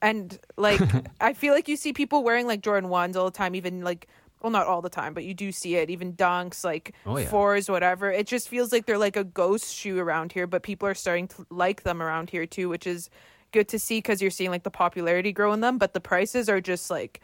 [0.00, 0.80] And like,
[1.20, 4.06] I feel like you see people wearing like Jordan 1s all the time, even like,
[4.44, 7.26] well, not all the time, but you do see it, even dunks, like Oh, yeah.
[7.28, 8.12] fours, whatever.
[8.12, 11.28] It just feels like they're like a ghost shoe around here, but people are starting
[11.28, 13.08] to like them around here too, which is
[13.52, 16.50] good to see because you're seeing like the popularity grow in them, but the prices
[16.50, 17.22] are just like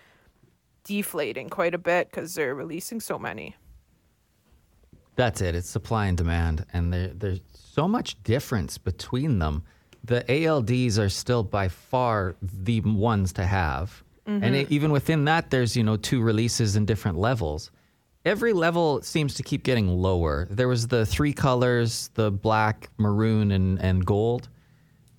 [0.84, 3.54] deflating quite a bit because they're releasing so many.
[5.16, 5.54] That's it.
[5.54, 9.62] It's supply and demand, and there, there's so much difference between them.
[10.02, 14.02] The ALDs are still by far the ones to have,
[14.42, 17.70] and it, even within that, there's you know two releases in different levels.
[18.24, 20.46] Every level seems to keep getting lower.
[20.50, 24.48] There was the three colors: the black, maroon, and and gold.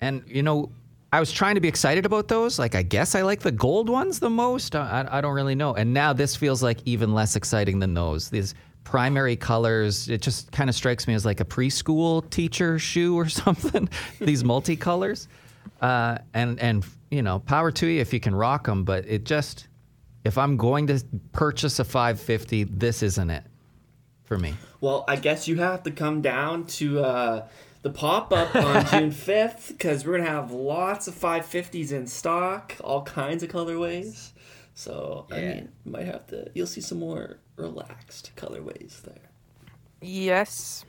[0.00, 0.70] And you know,
[1.12, 2.58] I was trying to be excited about those.
[2.58, 4.74] Like, I guess I like the gold ones the most.
[4.74, 5.74] I, I don't really know.
[5.74, 8.30] And now this feels like even less exciting than those.
[8.30, 13.14] These primary colors, it just kind of strikes me as like a preschool teacher shoe
[13.14, 13.90] or something.
[14.20, 15.28] These multicolors,
[15.80, 18.84] uh, and and you know, power to you if you can rock them.
[18.84, 19.68] But it just,
[20.24, 23.44] if I'm going to purchase a 550, this isn't it
[24.24, 24.54] for me.
[24.80, 27.48] Well, I guess you have to come down to uh,
[27.82, 32.06] the pop up on June 5th because we're going to have lots of 550s in
[32.06, 34.32] stock, all kinds of colorways.
[34.74, 39.30] So, I mean, might have to, you'll see some more relaxed colorways there.
[40.00, 40.86] Yes.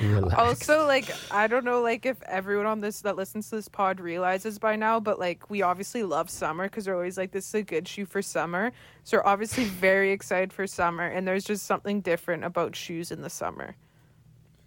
[0.00, 0.34] Relax.
[0.34, 4.00] Also, like, I don't know, like, if everyone on this that listens to this pod
[4.00, 7.54] realizes by now, but like, we obviously love summer because we're always like, this is
[7.54, 8.72] a good shoe for summer.
[9.04, 13.22] So we're obviously very excited for summer, and there's just something different about shoes in
[13.22, 13.74] the summer.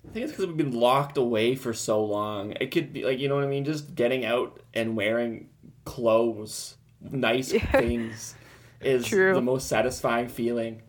[0.07, 2.53] I think it's because we've been locked away for so long.
[2.59, 3.63] It could be like you know what I mean.
[3.63, 5.49] Just getting out and wearing
[5.85, 8.35] clothes, nice things,
[8.81, 9.33] is True.
[9.33, 10.81] the most satisfying feeling.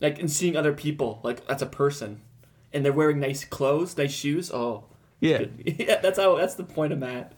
[0.00, 2.22] Like and seeing other people, like that's a person,
[2.74, 4.50] and they're wearing nice clothes, nice shoes.
[4.52, 4.84] Oh,
[5.20, 5.44] Yeah.
[5.64, 6.00] yeah.
[6.00, 6.36] That's how.
[6.36, 7.32] That's the point of Matt.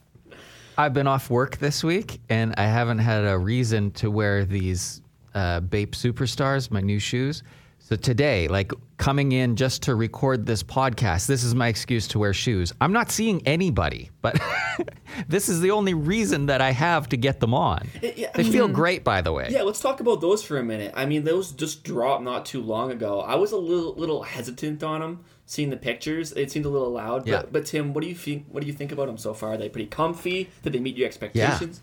[0.79, 5.01] I've been off work this week and I haven't had a reason to wear these
[5.35, 7.43] uh, Bape Superstars, my new shoes.
[7.89, 12.19] So today, like coming in just to record this podcast, this is my excuse to
[12.19, 12.73] wear shoes.
[12.81, 14.41] I'm not seeing anybody, but
[15.29, 17.87] this is the only reason that I have to get them on.
[18.03, 19.51] yeah, They feel great, by the way.
[19.53, 20.95] Yeah, let's talk about those for a minute.
[20.97, 23.21] I mean, those just dropped not too long ago.
[23.21, 26.33] I was a little little hesitant on them, seeing the pictures.
[26.33, 27.21] It seemed a little loud.
[27.23, 27.43] But, Yeah.
[27.53, 28.47] but Tim, what do you think?
[28.49, 29.51] What do you think about them so far?
[29.53, 30.51] Are they pretty comfy?
[30.65, 31.83] Did they meet your expectations?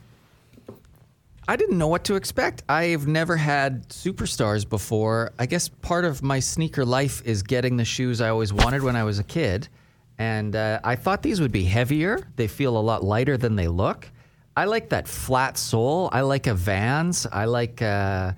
[1.48, 2.64] I didn't know what to expect.
[2.70, 5.34] I've never had superstars before.
[5.38, 8.96] I guess part of my sneaker life is getting the shoes I always wanted when
[8.96, 9.68] I was a kid.
[10.18, 12.26] And uh, I thought these would be heavier.
[12.38, 14.10] They feel a lot lighter than they look.
[14.56, 16.10] I like that flat sole.
[16.14, 17.28] I like a Vans.
[17.30, 18.34] I like uh,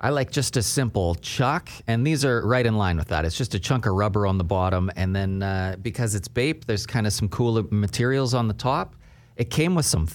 [0.00, 3.24] I like just a simple chuck, and these are right in line with that.
[3.24, 6.64] It's just a chunk of rubber on the bottom, and then uh, because it's Bape,
[6.64, 8.96] there's kind of some cool materials on the top.
[9.36, 10.06] It came with some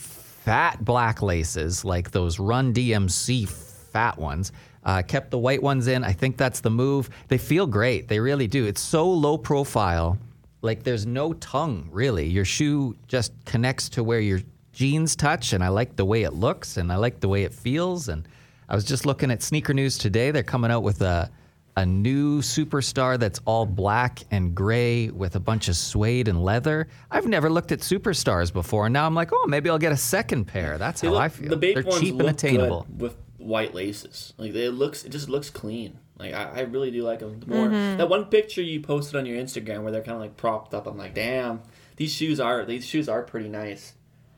[0.45, 4.51] fat black laces, like those Run DMC fat ones.
[4.83, 6.03] Uh, kept the white ones in.
[6.03, 7.09] I think that's the move.
[7.27, 8.07] They feel great.
[8.07, 8.67] They really do.
[8.67, 10.19] It's so low profile.
[10.61, 12.27] Like there's no tongue, really.
[12.27, 14.41] Your shoe just connects to where your
[14.73, 17.53] jeans touch, and I like the way it looks, and I like the way it
[17.53, 18.09] feels.
[18.09, 18.27] And
[18.69, 20.29] I was just looking at sneaker news today.
[20.29, 21.31] They're coming out with a
[21.77, 26.87] a new superstar that's all black and gray with a bunch of suede and leather.
[27.11, 29.97] I've never looked at superstars before, and now I'm like, oh, maybe I'll get a
[29.97, 30.77] second pair.
[30.77, 31.49] That's They how look- I feel.
[31.49, 32.87] The Bape They're ones cheap look and attainable.
[32.89, 34.33] good with white laces.
[34.37, 35.99] Like it looks, it just looks clean.
[36.17, 37.41] Like I, I really do like them.
[37.41, 37.97] The more Mm-hmm.
[37.97, 40.87] that one picture you posted on your Instagram where they're kind of like propped up.
[40.87, 41.61] I'm like, damn,
[41.97, 43.93] these shoes are these shoes are pretty nice.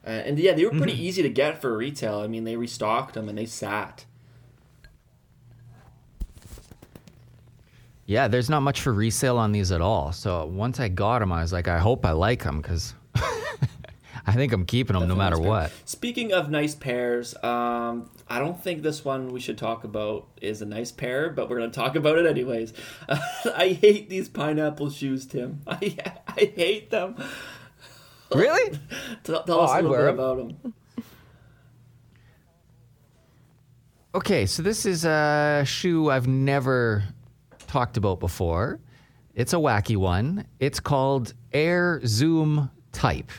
[0.05, 1.01] Uh, and yeah, they were pretty Mm-hmm.
[1.03, 2.19] easy to get for retail.
[2.21, 4.05] I mean, they restocked them and they sat.
[8.07, 10.13] Yeah, there's not much for resale on these at all.
[10.13, 14.31] So once I got them, I was like, I hope I like them because I
[14.31, 15.71] think I'm keeping them no matter nice what.
[15.83, 20.61] Speaking of nice pairs, um, I don't think this one we should talk about is
[20.61, 22.71] a nice pair, but we're gonna talk about it anyways.
[23.09, 25.59] I hate these pineapple shoes, Tim.
[25.67, 25.97] I
[26.29, 27.21] I hate them.
[28.33, 28.79] Really?
[29.25, 30.73] Tell, tell us a little wear bit about them.
[34.15, 37.03] Okay, so this is a shoe I've never
[37.67, 38.79] talked about before.
[39.35, 40.45] It's a wacky one.
[40.59, 43.31] It's called Air Zoom Type.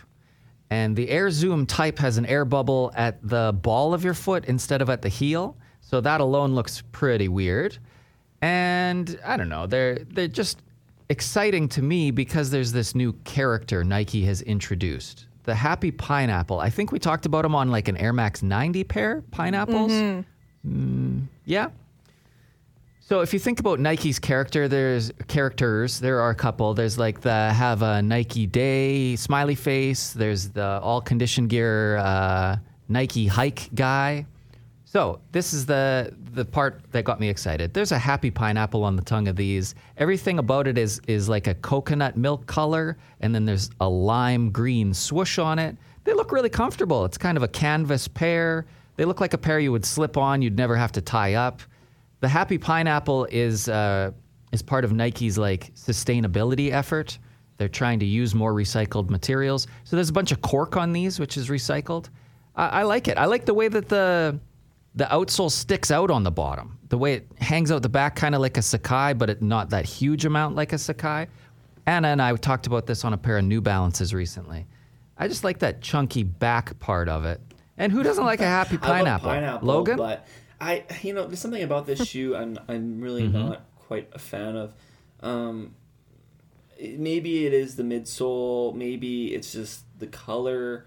[0.71, 4.45] And the Air Zoom Type has an air bubble at the ball of your foot
[4.45, 5.57] instead of at the heel.
[5.81, 7.79] So that alone looks pretty weird.
[8.43, 10.63] And I don't know, they're they're just
[11.09, 15.27] exciting to me because there's this new character Nike has introduced.
[15.45, 16.61] The Happy Pineapple.
[16.61, 19.91] I think we talked about them on like an Air Max 90 pair pineapples.
[19.91, 20.27] Mm-hmm.
[20.69, 21.71] Mm, yeah.
[23.09, 25.99] So if you think about Nike's character, there's characters.
[25.99, 26.75] There are a couple.
[26.75, 30.13] There's like the have a Nike day smiley face.
[30.13, 32.59] There's the all condition gear uh,
[32.91, 34.27] Nike hike guy.
[34.85, 37.73] So this is the the part that got me excited.
[37.73, 39.75] There's a happy pineapple on the tongue of these.
[39.97, 44.51] Everything about it is is like a coconut milk color, and then there's a lime
[44.51, 45.79] green swoosh on it.
[46.05, 47.07] They look really comfortable.
[47.07, 48.67] It's kind of a canvas pair.
[48.97, 50.43] They look like a pair you would slip on.
[50.43, 51.63] You'd never have to tie up.
[52.21, 54.13] The happy pineapple is uh,
[54.53, 57.19] is part of Nike's like sustainability effort.
[57.59, 59.67] They're trying to use more recycled materials.
[59.85, 62.09] So there's a bunch of cork on these, which is recycled.
[62.55, 63.19] I, I like it.
[63.19, 64.39] I like the way that the
[64.95, 66.79] the outsole sticks out on the bottom.
[66.89, 69.71] The way it hangs out the back, kind of like a Sacai, but it, not
[69.71, 71.29] that huge amount like a Sacai.
[71.87, 74.67] Anna and I talked about this on a pair of New Balances recently.
[75.17, 77.41] I just like that chunky back part of it.
[77.77, 79.29] And who doesn't like a happy pineapple?
[79.29, 79.97] pineapple, Logan?
[79.97, 80.27] but
[80.61, 83.39] I, you know, there's something about this shoe I'm I'm really Mm-hmm.
[83.49, 84.73] not quite a fan of.
[85.21, 85.75] Um,
[86.81, 88.75] maybe it is the midsole.
[88.75, 90.87] Maybe it's just the color.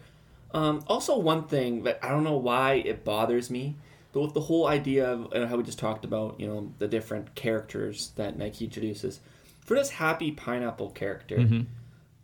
[0.53, 3.75] Um, also, one thing that I don't know why it bothers me,
[4.11, 6.87] but with the whole idea of uh, how we just talked about, you know, the
[6.87, 9.19] different characters that Nike introduces,
[9.61, 11.61] for this happy pineapple character, Mm-hmm.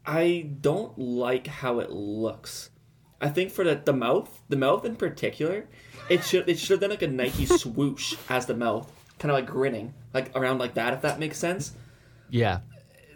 [0.10, 2.70] I don't like how it looks.
[3.20, 5.68] I think for the, the mouth, the mouth in particular,
[6.10, 9.36] it should it should have done like a Nike swoosh as the mouth, kind of
[9.36, 11.74] like grinning, like around like that, if that makes sense.
[12.30, 12.60] Yeah.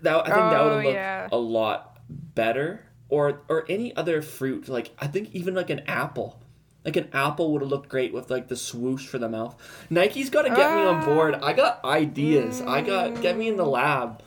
[0.01, 1.27] That I think that would Oh, have looked yeah.
[1.31, 2.85] a lot better.
[3.09, 6.39] Or or any other fruit, like I think even like an apple.
[6.85, 9.55] Like an apple would have looked great with like the swoosh for the mouth.
[9.91, 11.35] Nike's got to get me on board.
[11.35, 12.61] I got ideas.
[12.61, 14.23] I got get me in the lab.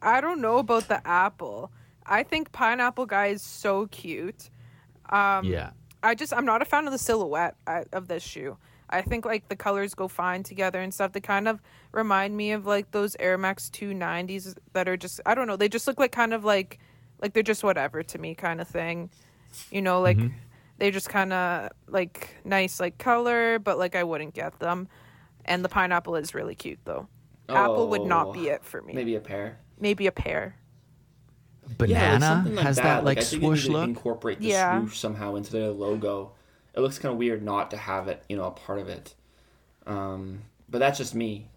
[0.00, 1.70] I don't know about the apple.
[2.08, 4.50] I think pineapple guy is so cute.
[5.10, 5.70] Um, yeah.
[6.02, 8.56] I just I'm not a fan of the silhouette uh, of this shoe.
[8.90, 11.12] I think like the colors go fine together and stuff.
[11.12, 11.60] They kind of
[11.92, 15.56] remind me of like those Air Max 290s that are just I don't know.
[15.56, 16.78] They just look like kind of like
[17.20, 19.10] like they're just whatever to me kind of thing.
[19.70, 20.18] You know, like
[20.78, 24.88] they just kind of like nice like color, but like I wouldn't get them.
[25.44, 27.08] And the pineapple is really cute though.
[27.48, 28.92] Apple would not be Oh, it for me.
[28.92, 29.58] Maybe a pear.
[29.80, 30.12] Maybe a
[31.76, 31.88] pear.
[31.88, 33.88] Yeah, like Banana has that, like I swoosh look.
[33.88, 34.78] Incorporate the Yeah.
[34.80, 36.32] swoosh somehow into their logo.
[36.74, 39.14] It looks kind of weird not to have it, you know, a part of it.
[39.86, 41.48] Um, but that's just me.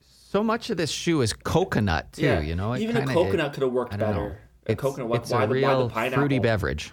[0.00, 2.42] So much of this shoe is coconut too.
[2.42, 4.06] You know, It even a kinda- coconut could have worked I know.
[4.06, 4.38] better.
[4.66, 5.08] A It's, coconut.
[5.08, 6.18] Why, it's why, a the, real why the pineapple?
[6.20, 6.92] fruity beverage.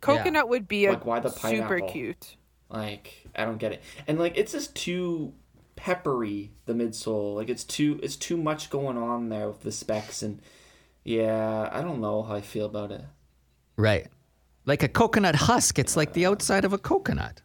[0.00, 2.36] Coconut would be a Like, why the super cute.
[2.68, 3.82] Like I don't get it.
[4.06, 5.32] And like it's just too
[5.76, 7.34] peppery the midsole.
[7.36, 10.40] Like it's too it's too much going on there with the specs and
[11.06, 13.04] yeah, I don't know how I feel about it.
[13.76, 14.08] Right.
[14.64, 15.78] Like a coconut husk.
[15.78, 17.42] It's like the outside of a coconut.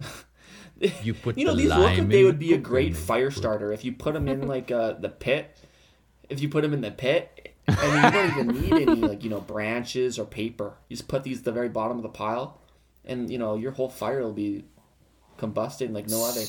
[1.02, 3.72] You put You know, the these look like they would be a great fire starter
[3.72, 5.56] if you put them in like uh, the pit.
[6.28, 9.24] If you put them in the pit, I mean, you don't even need any like
[9.24, 10.74] you know branches or paper.
[10.88, 12.60] You just put these at the very bottom of the pile,
[13.06, 14.66] and you know your whole fire will be
[15.38, 16.42] combusting like no other.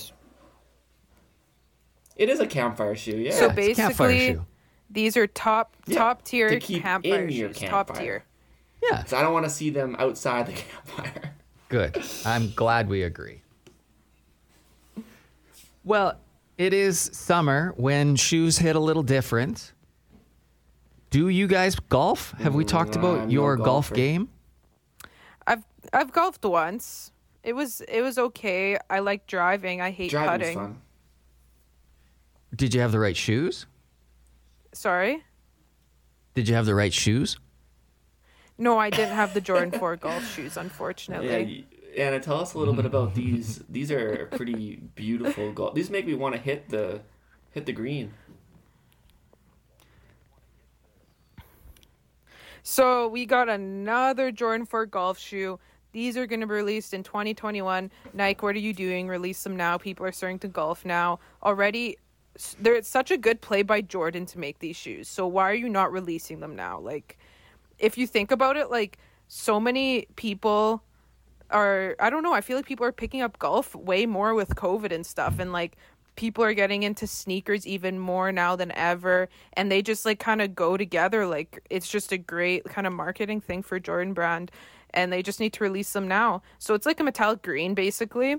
[2.18, 3.32] It is a campfire shoe, yeah.
[3.32, 4.46] So it's a campfire basically, shoe.
[4.90, 7.70] These are top Yeah, top tier to keep campfire in your shoes.
[7.70, 8.24] Top tier.
[8.84, 9.04] Yeah.
[9.06, 11.34] So I don't want to see them outside the campfire.
[11.70, 12.02] Good.
[12.26, 13.42] I'm glad we agree.
[15.84, 16.20] Well,
[16.58, 19.74] it is summer when shoes hit a little different.
[21.10, 22.32] Do you guys golf?
[22.40, 24.30] Have we talked Mm, about I'm no your golf game?
[25.46, 25.64] I've
[25.94, 27.12] I've golfed once.
[27.44, 28.78] It was it was okay.
[28.90, 29.80] I like driving.
[29.80, 30.58] I hate Driving's putting.
[30.58, 30.82] fun.
[32.56, 33.66] Did you have the right shoes?
[34.78, 35.24] Sorry.
[36.36, 37.38] Did you have the right shoes?
[38.60, 41.66] No, I didn't have the Jordan 4 golf shoes, Yeah, unfortunately.
[41.72, 43.64] y- Anna, tell us a little bit about these.
[43.70, 45.74] These are pretty beautiful golf.
[45.74, 47.02] These make me want to hit the
[47.52, 48.14] hit the green.
[52.62, 55.60] So we got another Jordan 4 golf shoe.
[55.94, 57.90] These are going to be released in 2021.
[58.14, 59.08] Nike, what are you doing?
[59.08, 59.78] Release them now.
[59.78, 61.20] People are starting to golf now.
[61.42, 61.98] Already,
[62.60, 65.08] there's such a good play by Jordan to make these shoes.
[65.08, 66.80] So why are you not releasing them now?
[66.80, 67.18] Like,
[67.80, 70.84] if you think about it, like, so many people
[71.50, 74.56] are, I don't know, I feel like people are picking up golf way more with
[74.56, 75.40] COVID and stuff.
[75.40, 75.78] And, like,
[76.16, 80.42] people are getting into sneakers even more now than ever and they just like kind
[80.42, 84.52] of go together like it's just a great kind of marketing thing for Jordan brand
[84.96, 88.38] and they just need to release them now so it's like a metallic green basically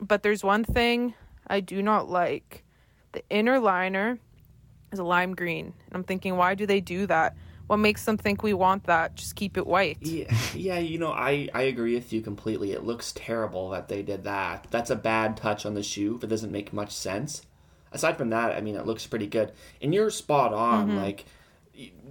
[0.00, 1.12] but there's one thing
[1.46, 2.64] I do not like
[3.18, 4.18] the inner liner
[4.92, 7.34] is a lime green and I'm thinking why do they do that
[7.66, 11.12] what makes them think we want that just keep it white Yeah, yeah, you know,
[11.12, 12.72] I I agree with you completely.
[12.72, 14.68] It looks terrible that they did that.
[14.70, 16.16] That's a bad touch on the shoe.
[16.16, 17.42] If It doesn't make much sense.
[17.92, 19.52] Aside from that, I mean, it looks pretty good.
[19.82, 20.88] And you're spot on.
[20.88, 20.96] Mm-hmm.
[20.96, 21.26] Like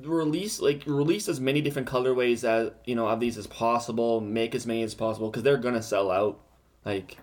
[0.04, 4.22] release like release as many different colorways as you know of these as possible.
[4.22, 6.40] Make as many as possible because they're gonna sell out.
[6.86, 7.18] Like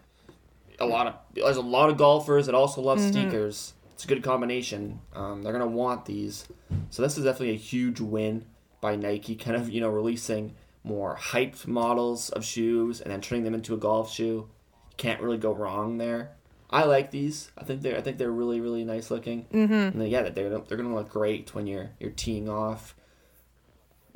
[0.81, 3.75] a lot of there's a lot of golfers that also love sneakers.
[3.93, 5.01] It's a good combination.
[5.14, 6.47] Um, they're gonna want these,
[6.91, 8.45] so this is definitely a huge win
[8.81, 9.35] by Nike.
[9.37, 13.75] Kind of you know releasing more hyped models of shoes and then turning them into
[13.75, 14.49] a golf shoe.
[14.91, 16.33] You can't really go wrong there.
[16.70, 17.51] I like these.
[17.57, 19.47] I think they're I think they're really really nice looking.
[19.53, 19.72] Mm-hmm.
[19.72, 22.95] And then, yeah, they're they're gonna look great when you're you're teeing off.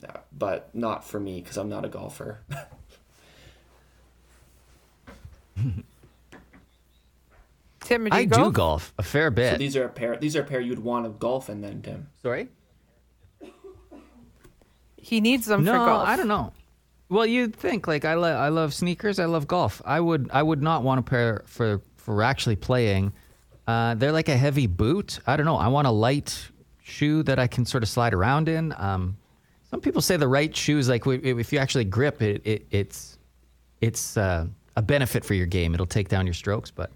[0.02, 2.40] Yeah, but not for me because I'm not a golfer.
[7.89, 8.45] Tim do you I golf?
[8.47, 9.53] do golf a fair bit.
[9.53, 10.16] so these are a pair.
[10.16, 12.09] These are a pair you'd want to golf in then, Tim.
[12.22, 12.49] Sorry?
[14.97, 16.53] he needs them No, for golf I don't know.
[17.09, 19.18] Well, you'd think like I lo- I love sneakers.
[19.18, 19.80] I love golf.
[19.84, 23.12] I would I would not want a pair for for actually playing.
[23.66, 25.20] Uh, they're like a heavy boot.
[25.26, 25.57] I don't know.
[25.57, 26.49] I want a light
[26.82, 28.74] shoe that I can sort of slide around in.
[28.76, 29.16] Um,
[29.70, 33.18] some people say the right shoes, like if you actually grip it, it it's
[33.80, 35.72] it's uh, a benefit for your game.
[35.74, 36.91] It'll take down your strokes, but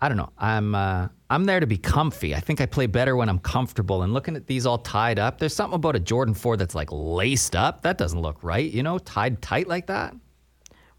[0.00, 0.30] I don't know.
[0.38, 2.34] I'm uh, I'm there to be comfy.
[2.34, 4.02] I think I play better when I'm comfortable.
[4.02, 6.88] And looking at these all tied up, there's something about a Jordan 4 that's like
[6.92, 7.82] laced up.
[7.82, 10.14] That doesn't look right, you know, tied tight like that.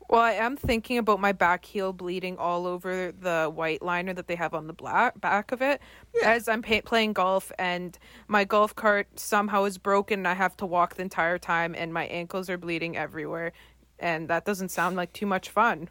[0.08, 4.28] Well, I am thinking about my back heel bleeding all over the white liner that
[4.28, 5.82] they have on the black back of it
[6.24, 10.20] as I'm pa- playing golf, and my golf cart somehow is broken.
[10.20, 13.52] And I have to walk the entire time, and my ankles are bleeding everywhere,
[13.98, 15.89] and that doesn't sound like too much fun.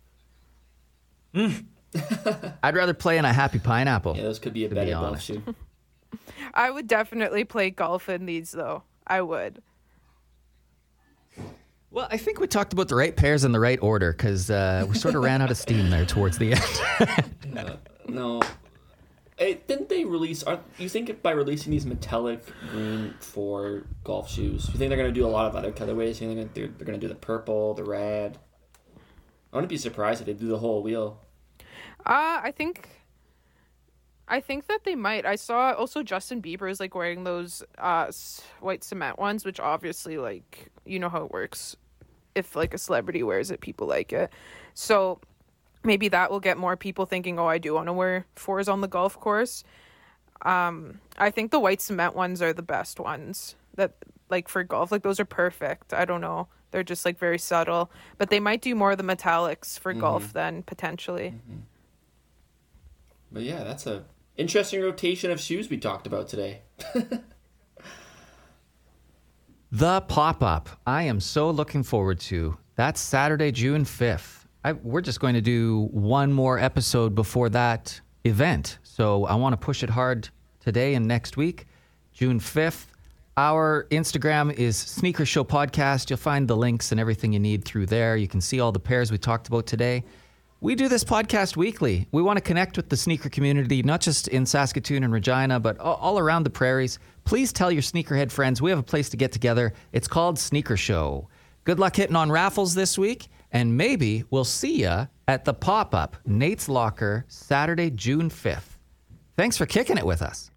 [2.62, 4.16] I'd rather play in a happy pineapple.
[4.16, 5.26] Yeah, those could be a To be better golf honest.
[5.26, 5.42] shoe.
[6.54, 8.82] I would definitely play golf in these, though.
[9.06, 9.62] I would.
[11.90, 14.84] Well, I think we talked about the right pairs in the right order because uh,
[14.88, 17.56] we sort of ran out of steam there towards the end.
[17.56, 17.76] Uh,
[18.08, 18.42] no.
[19.36, 20.42] Hey, didn't they release?
[20.42, 25.12] Aren't you think by releasing these metallic green for golf shoes, you think they're gonna
[25.12, 26.20] do a lot of other colorways?
[26.20, 28.38] You think they're they're gonna do the purple, the red?
[29.52, 31.20] I wouldn't be surprised if they do the whole wheel.
[32.06, 32.88] Uh, I think
[34.26, 35.26] I think that they might.
[35.26, 38.10] I saw also Justin Bieber is like wearing those uh
[38.60, 41.76] white cement ones, which obviously like you know how it works.
[42.34, 44.30] If like a celebrity wears it, people like it.
[44.74, 45.20] So
[45.82, 48.80] maybe that will get more people thinking, "Oh, I do want to wear fours on
[48.80, 49.64] the golf course."
[50.42, 53.54] Um, I think the white cement ones are the best ones.
[53.76, 53.94] That
[54.30, 55.94] like for golf, like those are perfect.
[55.94, 56.48] I don't know.
[56.70, 60.32] They're just like very subtle, but they might do more of the metallics for golf
[60.32, 61.34] then potentially.
[63.34, 64.04] But yeah, that's a
[64.36, 66.62] interesting rotation of shoes we talked about today.
[69.74, 70.68] The pop up.
[70.86, 72.56] I am so looking forward to.
[72.76, 74.44] That's Saturday, June 5th.
[74.62, 78.78] I, we're just going to do one more episode before that event.
[78.84, 80.28] So I want to push it hard
[80.60, 81.66] today and next week,
[82.12, 82.86] June 5th.
[83.36, 86.08] Our Instagram is Sneaker Show Podcast.
[86.08, 88.16] You'll find the links and everything you need through there.
[88.16, 90.04] You can see all the pairs we talked about today.
[90.60, 92.08] We do this podcast weekly.
[92.10, 95.78] We want to connect with the sneaker community, not just in Saskatoon and Regina, but
[95.78, 96.98] all, around the prairies.
[97.24, 99.74] Please tell your sneakerhead friends we have a place to get together.
[99.92, 101.28] It's called Sneaker Show.
[101.64, 105.94] Good luck hitting on raffles this week, and maybe we'll see ya at the pop
[105.94, 108.78] up Nate's Locker Saturday, June 5th.
[109.36, 110.50] Thanks for kicking it with us.